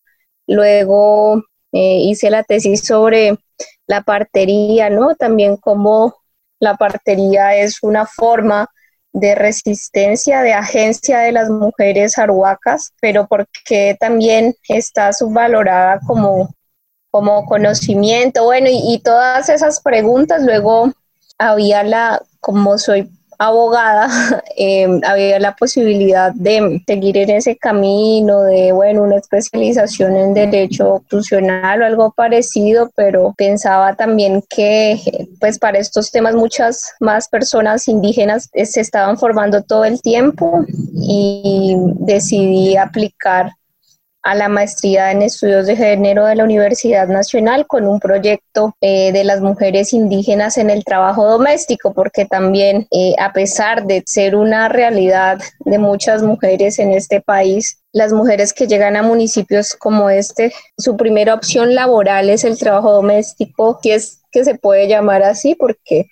Luego 0.50 1.44
eh, 1.72 2.00
hice 2.02 2.32
la 2.32 2.44
tesis 2.44 2.82
sobre 2.82 3.38
la 3.86 4.02
partería, 4.02 4.90
¿no? 4.90 5.16
También 5.16 5.58
como 5.58 6.16
la 6.60 6.76
partería 6.76 7.56
es 7.56 7.84
una 7.84 8.08
forma 8.08 8.68
de 9.14 9.36
resistencia, 9.36 10.42
de 10.42 10.54
agencia 10.54 11.20
de 11.20 11.32
las 11.32 11.52
mujeres 11.52 12.18
arhuacas, 12.18 12.94
pero 13.00 13.28
porque 13.28 13.96
también 14.00 14.56
está 14.68 15.14
subvalorada 15.14 16.00
como, 16.08 16.50
como 17.12 17.46
conocimiento. 17.46 18.46
Bueno, 18.46 18.70
y, 18.70 18.96
y 18.96 19.00
todas 19.00 19.50
esas 19.50 19.82
preguntas, 19.82 20.42
luego 20.42 20.92
había 21.38 21.84
la, 21.84 22.22
como 22.40 22.80
soy 22.80 23.08
abogada, 23.40 24.08
em, 24.58 25.02
había 25.06 25.40
la 25.40 25.56
posibilidad 25.56 26.34
de 26.34 26.84
seguir 26.86 27.18
en 27.18 27.32
ese 27.32 27.56
camino 27.58 28.42
de, 28.44 28.72
bueno, 28.74 29.04
una 29.04 29.16
especialización 29.16 30.16
en 30.16 30.34
derecho 30.34 30.90
constitucional 31.10 31.82
o 31.82 31.86
algo 31.86 32.12
parecido, 32.12 32.92
pero 32.96 33.34
pensaba 33.38 33.96
también 33.96 34.44
que, 34.50 35.00
pues, 35.40 35.58
para 35.58 35.80
estos 35.80 36.12
temas 36.12 36.36
muchas 36.36 36.94
más 37.00 37.30
personas 37.30 37.88
indígenas 37.88 38.50
se 38.54 38.82
estaban 38.82 39.18
formando 39.18 39.64
todo 39.64 39.86
el 39.86 40.02
tiempo 40.02 40.66
y 40.94 41.76
decidí 42.00 42.76
aplicar 42.76 43.52
a 44.22 44.36
la 44.36 44.50
maestría 44.50 45.12
en 45.12 45.22
estudios 45.22 45.68
de 45.68 45.76
género 45.76 46.26
de 46.26 46.36
la 46.36 46.44
Universidad 46.44 47.08
Nacional 47.08 47.66
con 47.68 47.88
un 47.88 48.00
proyecto 48.00 48.76
eh, 48.82 49.12
de 49.12 49.24
las 49.24 49.42
mujeres 49.42 49.94
indígenas 49.94 50.58
en 50.58 50.70
el 50.70 50.84
trabajo 50.84 51.26
doméstico, 51.26 51.94
porque 51.94 52.26
también 52.26 52.88
eh, 52.92 53.16
a 53.20 53.32
pesar 53.34 53.86
de 53.86 54.04
ser 54.06 54.36
una 54.36 54.68
realidad 54.68 55.40
de 55.60 55.78
muchas 55.78 56.22
mujeres 56.22 56.80
en 56.80 56.92
este 56.92 57.22
país, 57.22 57.82
las 57.94 58.14
mujeres 58.14 58.54
que 58.54 58.68
llegan 58.68 58.96
a 58.96 59.04
municipios 59.04 59.74
como 59.74 60.10
este, 60.10 60.54
su 60.78 60.98
primera 60.98 61.34
opción 61.34 61.74
laboral 61.74 62.30
es 62.30 62.44
el 62.44 62.58
trabajo 62.58 62.92
doméstico, 62.92 63.80
que 63.82 63.96
es 63.96 64.20
que 64.32 64.44
se 64.44 64.56
puede 64.56 64.88
llamar 64.88 65.24
así 65.24 65.56
porque 65.56 66.08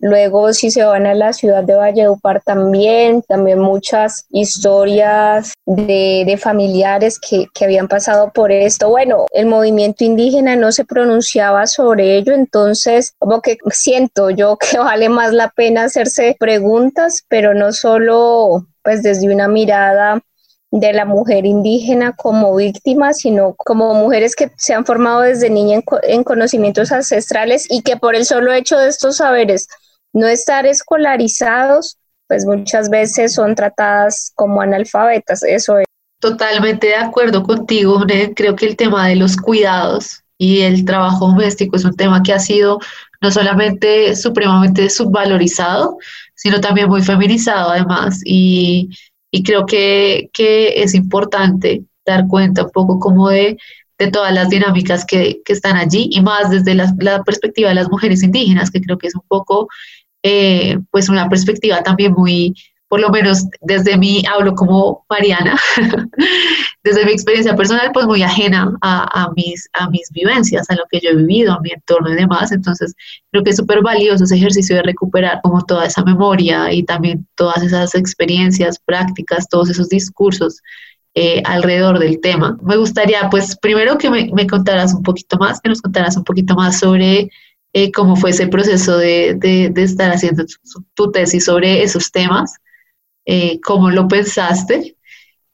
Luego, 0.00 0.52
si 0.54 0.70
se 0.70 0.82
van 0.82 1.06
a 1.06 1.14
la 1.14 1.32
ciudad 1.34 1.62
de 1.62 1.74
Valledupar 1.74 2.42
también, 2.42 3.22
también 3.22 3.58
muchas 3.58 4.26
historias 4.30 5.52
de, 5.66 6.38
familiares 6.40 7.18
que, 7.18 7.46
que, 7.52 7.64
habían 7.66 7.86
pasado 7.86 8.32
por 8.32 8.50
esto. 8.50 8.88
Bueno, 8.88 9.26
el 9.32 9.46
movimiento 9.46 10.04
indígena 10.04 10.56
no 10.56 10.72
se 10.72 10.86
pronunciaba 10.86 11.66
sobre 11.66 12.16
ello, 12.16 12.32
entonces 12.32 13.14
como 13.18 13.42
que 13.42 13.58
siento 13.70 14.30
yo 14.30 14.56
que 14.70 14.78
vale 14.78 15.10
más 15.10 15.32
la 15.32 15.50
pena 15.50 15.84
hacerse 15.84 16.34
preguntas, 16.38 17.22
pero 17.28 17.52
no 17.52 17.72
solo 17.72 18.66
pues 18.82 19.02
desde 19.02 19.32
una 19.32 19.48
mirada 19.48 20.22
de 20.70 20.92
la 20.92 21.04
mujer 21.04 21.46
indígena 21.46 22.14
como 22.14 22.54
víctima, 22.54 23.12
sino 23.12 23.54
como 23.56 23.92
mujeres 23.94 24.36
que 24.36 24.52
se 24.56 24.72
han 24.72 24.86
formado 24.86 25.22
desde 25.22 25.50
niña 25.50 25.80
en, 26.04 26.24
conocimientos 26.24 26.92
ancestrales 26.92 27.66
y 27.68 27.82
que 27.82 27.96
por 27.96 28.14
el 28.14 28.24
solo 28.24 28.52
hecho 28.52 28.78
de 28.78 28.88
estos 28.88 29.16
saberes 29.16 29.68
no 30.12 30.26
estar 30.26 30.66
escolarizados, 30.66 31.98
pues 32.26 32.44
muchas 32.46 32.90
veces 32.90 33.34
son 33.34 33.54
tratadas 33.54 34.32
como 34.34 34.60
analfabetas. 34.60 35.42
Eso 35.42 35.78
es. 35.78 35.86
Totalmente 36.20 36.88
de 36.88 36.96
acuerdo 36.96 37.42
contigo, 37.42 38.04
creo 38.36 38.54
que 38.54 38.66
el 38.66 38.76
tema 38.76 39.08
de 39.08 39.16
los 39.16 39.36
cuidados 39.36 40.22
y 40.36 40.60
el 40.60 40.84
trabajo 40.84 41.28
doméstico 41.28 41.76
es 41.76 41.84
un 41.84 41.96
tema 41.96 42.22
que 42.22 42.32
ha 42.32 42.38
sido 42.38 42.78
no 43.20 43.30
solamente 43.30 44.16
supremamente 44.16 44.88
subvalorizado, 44.90 45.98
sino 46.34 46.60
también 46.60 46.88
muy 46.88 47.02
feminizado 47.02 47.70
además. 47.70 48.20
Y, 48.24 48.90
y 49.30 49.42
creo 49.42 49.66
que, 49.66 50.30
que, 50.32 50.82
es 50.82 50.94
importante 50.94 51.84
dar 52.06 52.26
cuenta 52.26 52.64
un 52.64 52.70
poco 52.70 52.98
como 52.98 53.28
de, 53.28 53.58
de 53.98 54.10
todas 54.10 54.32
las 54.32 54.48
dinámicas 54.48 55.04
que, 55.04 55.42
que, 55.44 55.52
están 55.52 55.76
allí 55.76 56.08
y 56.10 56.22
más 56.22 56.50
desde 56.50 56.74
la, 56.74 57.22
perspectiva 57.24 57.68
de 57.68 57.74
las 57.74 57.90
mujeres 57.90 58.22
indígenas, 58.22 58.70
que 58.70 58.80
creo 58.80 58.96
que 58.96 59.08
es 59.08 59.14
un 59.14 59.24
poco 59.28 59.68
eh, 60.22 60.78
pues 60.90 61.08
una 61.08 61.28
perspectiva 61.28 61.82
también 61.82 62.12
muy, 62.12 62.54
por 62.88 63.00
lo 63.00 63.10
menos 63.10 63.46
desde 63.60 63.96
mí 63.96 64.22
hablo 64.30 64.54
como 64.54 65.06
Mariana, 65.08 65.56
desde 66.84 67.04
mi 67.04 67.12
experiencia 67.12 67.54
personal, 67.54 67.90
pues 67.92 68.04
muy 68.06 68.22
ajena 68.22 68.76
a, 68.82 69.30
mis, 69.36 69.68
a 69.74 69.88
mis 69.88 70.10
vivencias, 70.10 70.68
a 70.68 70.74
lo 70.74 70.82
que 70.90 70.98
yo 71.00 71.10
he 71.10 71.16
vivido, 71.16 71.52
a 71.52 71.60
mi 71.60 71.70
entorno 71.70 72.10
y 72.10 72.16
demás. 72.16 72.50
Entonces, 72.52 72.94
creo 73.30 73.44
que 73.44 73.50
es 73.50 73.56
súper 73.56 73.80
valioso 73.82 74.24
ese 74.24 74.34
ejercicio 74.34 74.76
de 74.76 74.82
recuperar 74.82 75.40
como 75.42 75.64
toda 75.64 75.86
esa 75.86 76.02
memoria 76.02 76.72
y 76.72 76.82
también 76.82 77.28
todas 77.36 77.62
esas 77.62 77.94
experiencias, 77.94 78.80
prácticas, 78.84 79.48
todos 79.48 79.70
esos 79.70 79.88
discursos 79.88 80.60
eh, 81.14 81.42
alrededor 81.44 81.98
del 82.00 82.20
tema. 82.20 82.58
Me 82.62 82.76
gustaría, 82.76 83.30
pues, 83.30 83.56
primero 83.56 83.98
que 83.98 84.10
me, 84.10 84.30
me 84.34 84.46
contaras 84.48 84.94
un 84.94 85.02
poquito 85.02 85.36
más, 85.38 85.60
que 85.60 85.68
nos 85.68 85.80
contaras 85.80 86.16
un 86.16 86.24
poquito 86.24 86.54
más 86.54 86.80
sobre 86.80 87.30
eh, 87.72 87.92
cómo 87.92 88.16
fue 88.16 88.30
ese 88.30 88.48
proceso 88.48 88.98
de, 88.98 89.34
de, 89.36 89.82
estar 89.82 90.10
haciendo 90.10 90.44
tu, 90.94 91.12
tesis 91.12 91.44
sobre 91.44 91.82
esos 91.82 92.10
temas, 92.10 92.54
eh, 93.26 93.60
cómo 93.60 93.90
lo 93.90 94.08
pensaste. 94.08 94.96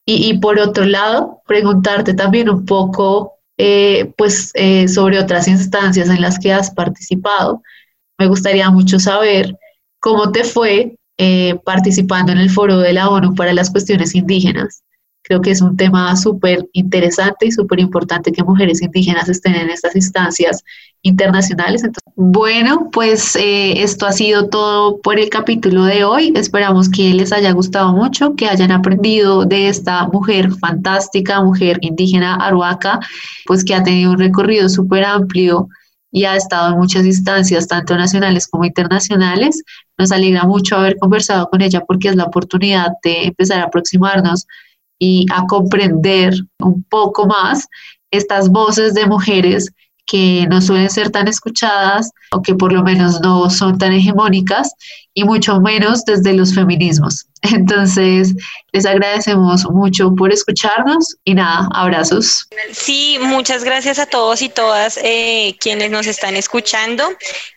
Y, 0.06 0.30
y, 0.30 0.38
por 0.38 0.58
otro 0.58 0.84
lado, 0.84 1.42
preguntarte 1.46 2.14
también 2.14 2.48
un 2.48 2.64
poco 2.64 3.34
eh, 3.58 4.12
pues, 4.16 4.52
sobre 4.86 5.18
otras 5.18 5.48
instancias 5.48 6.08
en 6.08 6.22
las 6.22 6.38
que 6.38 6.52
has 6.52 6.70
participado. 6.70 7.62
Me 8.18 8.28
gustaría 8.28 8.70
mucho 8.70 8.98
saber 8.98 9.54
cómo 10.00 10.32
te 10.32 10.44
fue 10.44 10.96
participando 11.64 12.32
en 12.32 12.38
el 12.38 12.50
foro 12.50 12.78
de 12.78 12.92
la 12.92 13.08
ONU 13.08 13.34
para 13.34 13.52
las 13.52 13.70
cuestiones 13.70 14.14
indígenas. 14.14 14.82
Creo 15.26 15.40
que 15.40 15.50
es 15.50 15.60
un 15.60 15.76
tema 15.76 16.14
súper 16.14 16.68
interesante 16.72 17.46
y 17.46 17.50
súper 17.50 17.80
importante 17.80 18.30
que 18.30 18.44
mujeres 18.44 18.80
indígenas 18.80 19.28
estén 19.28 19.56
en 19.56 19.70
estas 19.70 19.96
instancias 19.96 20.62
internacionales. 21.02 21.82
bueno, 22.14 22.88
pues 22.92 23.34
eh, 23.34 23.82
esto 23.82 24.06
ha 24.06 24.12
sido 24.12 24.48
todo 24.48 25.00
por 25.00 25.18
el 25.18 25.28
capítulo 25.28 25.84
de 25.84 26.04
hoy. 26.04 26.32
Esperamos 26.36 26.88
que 26.88 27.12
les 27.12 27.32
haya 27.32 27.50
gustado 27.50 27.92
mucho, 27.92 28.36
que 28.36 28.46
hayan 28.46 28.70
aprendido 28.70 29.44
de 29.44 29.68
esta 29.68 30.06
mujer 30.06 30.52
fantástica, 30.52 31.42
mujer 31.42 31.78
indígena 31.80 32.36
aruaca, 32.36 33.00
pues 33.46 33.64
que 33.64 33.74
ha 33.74 33.82
tenido 33.82 34.12
un 34.12 34.18
recorrido 34.18 34.68
súper 34.68 35.04
amplio 35.04 35.68
y 36.12 36.24
ha 36.24 36.36
estado 36.36 36.72
en 36.72 36.78
muchas 36.78 37.04
instancias, 37.04 37.66
tanto 37.66 37.96
nacionales 37.96 38.46
como 38.46 38.64
internacionales. 38.64 39.62
Nos 39.98 40.12
alegra 40.12 40.44
mucho 40.44 40.76
haber 40.76 40.96
conversado 40.98 41.48
con 41.48 41.62
ella 41.62 41.80
porque 41.80 42.08
es 42.08 42.16
la 42.16 42.24
oportunidad 42.24 42.92
de 43.02 43.24
empezar 43.24 43.60
a 43.60 43.64
aproximarnos 43.64 44.46
y 44.98 45.26
a 45.32 45.46
comprender 45.46 46.34
un 46.60 46.82
poco 46.84 47.26
más 47.26 47.66
estas 48.10 48.48
voces 48.48 48.94
de 48.94 49.06
mujeres 49.06 49.70
que 50.06 50.46
no 50.48 50.60
suelen 50.60 50.88
ser 50.88 51.10
tan 51.10 51.28
escuchadas 51.28 52.10
o 52.32 52.40
que 52.40 52.54
por 52.54 52.72
lo 52.72 52.82
menos 52.82 53.20
no 53.20 53.50
son 53.50 53.76
tan 53.76 53.92
hegemónicas 53.92 54.72
y 55.16 55.24
mucho 55.24 55.58
menos 55.60 56.04
desde 56.04 56.34
los 56.34 56.54
feminismos. 56.54 57.26
Entonces, 57.42 58.34
les 58.72 58.84
agradecemos 58.84 59.64
mucho 59.70 60.14
por 60.14 60.30
escucharnos 60.30 61.16
y 61.24 61.34
nada, 61.34 61.68
abrazos. 61.72 62.46
Sí, 62.72 63.18
muchas 63.20 63.64
gracias 63.64 63.98
a 63.98 64.04
todos 64.04 64.42
y 64.42 64.50
todas 64.50 64.98
eh, 65.02 65.56
quienes 65.58 65.90
nos 65.90 66.06
están 66.06 66.36
escuchando. 66.36 67.08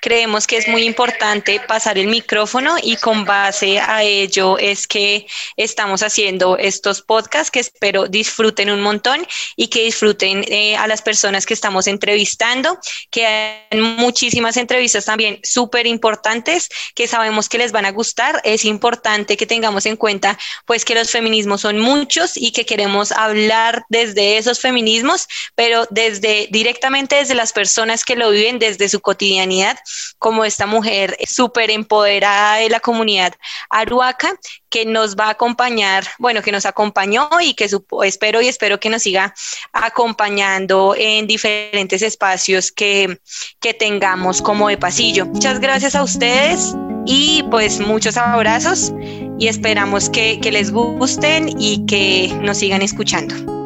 Creemos 0.01 0.47
que 0.47 0.57
es 0.57 0.69
muy 0.69 0.83
importante 0.83 1.59
pasar 1.67 1.97
el 1.97 2.07
micrófono 2.07 2.75
y 2.81 2.95
con 2.95 3.25
base 3.25 3.79
a 3.79 4.03
ello 4.03 4.57
es 4.57 4.87
que 4.87 5.27
estamos 5.57 6.01
haciendo 6.01 6.57
estos 6.57 7.01
podcasts 7.01 7.51
que 7.51 7.59
espero 7.59 8.07
disfruten 8.07 8.69
un 8.69 8.81
montón 8.81 9.25
y 9.57 9.67
que 9.67 9.83
disfruten 9.83 10.45
eh, 10.47 10.77
a 10.77 10.87
las 10.87 11.01
personas 11.01 11.45
que 11.45 11.53
estamos 11.53 11.87
entrevistando, 11.87 12.77
que 13.09 13.25
hay 13.25 13.81
muchísimas 13.81 14.55
entrevistas 14.55 15.05
también 15.05 15.39
súper 15.43 15.87
importantes 15.87 16.69
que 16.95 17.07
sabemos 17.07 17.48
que 17.49 17.57
les 17.57 17.71
van 17.71 17.85
a 17.85 17.91
gustar. 17.91 18.41
Es 18.43 18.65
importante 18.65 19.35
que 19.35 19.45
tengamos 19.45 19.85
en 19.85 19.97
cuenta 19.97 20.37
pues 20.65 20.85
que 20.85 20.95
los 20.95 21.11
feminismos 21.11 21.61
son 21.61 21.79
muchos 21.79 22.37
y 22.37 22.51
que 22.51 22.65
queremos 22.65 23.11
hablar 23.11 23.83
desde 23.89 24.37
esos 24.37 24.59
feminismos, 24.59 25.27
pero 25.55 25.85
desde 25.89 26.47
directamente 26.51 27.15
desde 27.15 27.35
las 27.35 27.51
personas 27.51 28.05
que 28.05 28.15
lo 28.15 28.29
viven 28.31 28.59
desde 28.59 28.89
su 28.89 29.01
cotidianidad, 29.01 29.77
como 30.17 30.45
esta 30.45 30.65
mujer 30.65 31.17
súper 31.27 31.71
empoderada 31.71 32.57
de 32.57 32.69
la 32.69 32.79
comunidad 32.79 33.33
aruaca 33.69 34.39
que 34.69 34.85
nos 34.85 35.15
va 35.15 35.25
a 35.25 35.31
acompañar, 35.31 36.05
bueno, 36.19 36.41
que 36.41 36.51
nos 36.51 36.65
acompañó 36.65 37.29
y 37.41 37.55
que 37.55 37.69
espero 38.03 38.41
y 38.41 38.47
espero 38.47 38.79
que 38.79 38.89
nos 38.89 39.03
siga 39.03 39.33
acompañando 39.73 40.95
en 40.97 41.27
diferentes 41.27 42.01
espacios 42.01 42.71
que, 42.71 43.19
que 43.59 43.73
tengamos 43.73 44.41
como 44.41 44.69
de 44.69 44.77
pasillo. 44.77 45.25
Muchas 45.25 45.59
gracias 45.59 45.95
a 45.95 46.03
ustedes 46.03 46.75
y 47.09 47.41
pues 47.49 47.79
muchos 47.79 48.17
abrazos 48.17 48.93
y 49.39 49.47
esperamos 49.47 50.11
que, 50.11 50.39
les 50.51 50.71
gusten 50.71 51.49
y 51.59 51.83
que 51.87 52.31
nos 52.43 52.59
sigan 52.59 52.83
escuchando. 52.83 53.58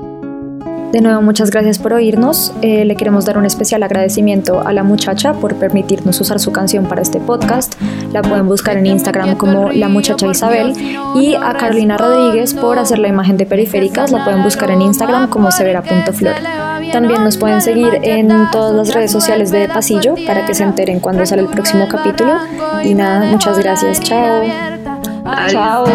De 0.93 1.01
nuevo, 1.01 1.23
muchas 1.23 1.49
gracias 1.49 1.79
por 1.79 1.91
oírnos. 1.91 2.53
Eh, 2.61 2.85
le 2.85 2.95
queremos 2.95 3.25
dar 3.25 3.39
un 3.39 3.47
especial 3.47 3.81
agradecimiento 3.81 4.61
a 4.63 4.71
la 4.73 4.83
muchacha 4.83 5.33
por 5.33 5.55
permitirnos 5.55 6.21
usar 6.21 6.39
su 6.39 6.51
canción 6.51 6.85
para 6.85 7.01
este 7.01 7.19
podcast. 7.19 7.73
La 8.11 8.21
pueden 8.21 8.47
buscar 8.47 8.77
en 8.77 8.85
Instagram 8.85 9.35
como 9.35 9.71
La 9.71 9.89
Muchacha 9.89 10.27
Isabel. 10.27 10.75
Y 11.15 11.33
a 11.33 11.55
Carolina 11.55 11.97
Rodríguez 11.97 12.53
por 12.53 12.77
hacer 12.77 12.99
la 12.99 13.07
imagen 13.07 13.37
de 13.37 13.47
periféricas. 13.47 14.11
La 14.11 14.23
pueden 14.23 14.43
buscar 14.43 14.69
en 14.69 14.83
Instagram 14.83 15.31
como 15.31 15.51
severa.flor. 15.51 16.35
También 16.91 17.23
nos 17.23 17.37
pueden 17.37 17.63
seguir 17.63 17.97
en 18.03 18.29
todas 18.51 18.75
las 18.75 18.93
redes 18.93 19.11
sociales 19.11 19.49
de 19.49 19.67
Pasillo 19.69 20.13
para 20.27 20.45
que 20.45 20.53
se 20.53 20.61
enteren 20.61 20.99
cuando 20.99 21.25
sale 21.25 21.41
el 21.41 21.47
próximo 21.47 21.87
capítulo. 21.89 22.33
Y 22.83 22.93
nada, 22.93 23.25
muchas 23.31 23.57
gracias. 23.57 23.99
Chao. 23.99 24.43
Chao. 25.47 25.85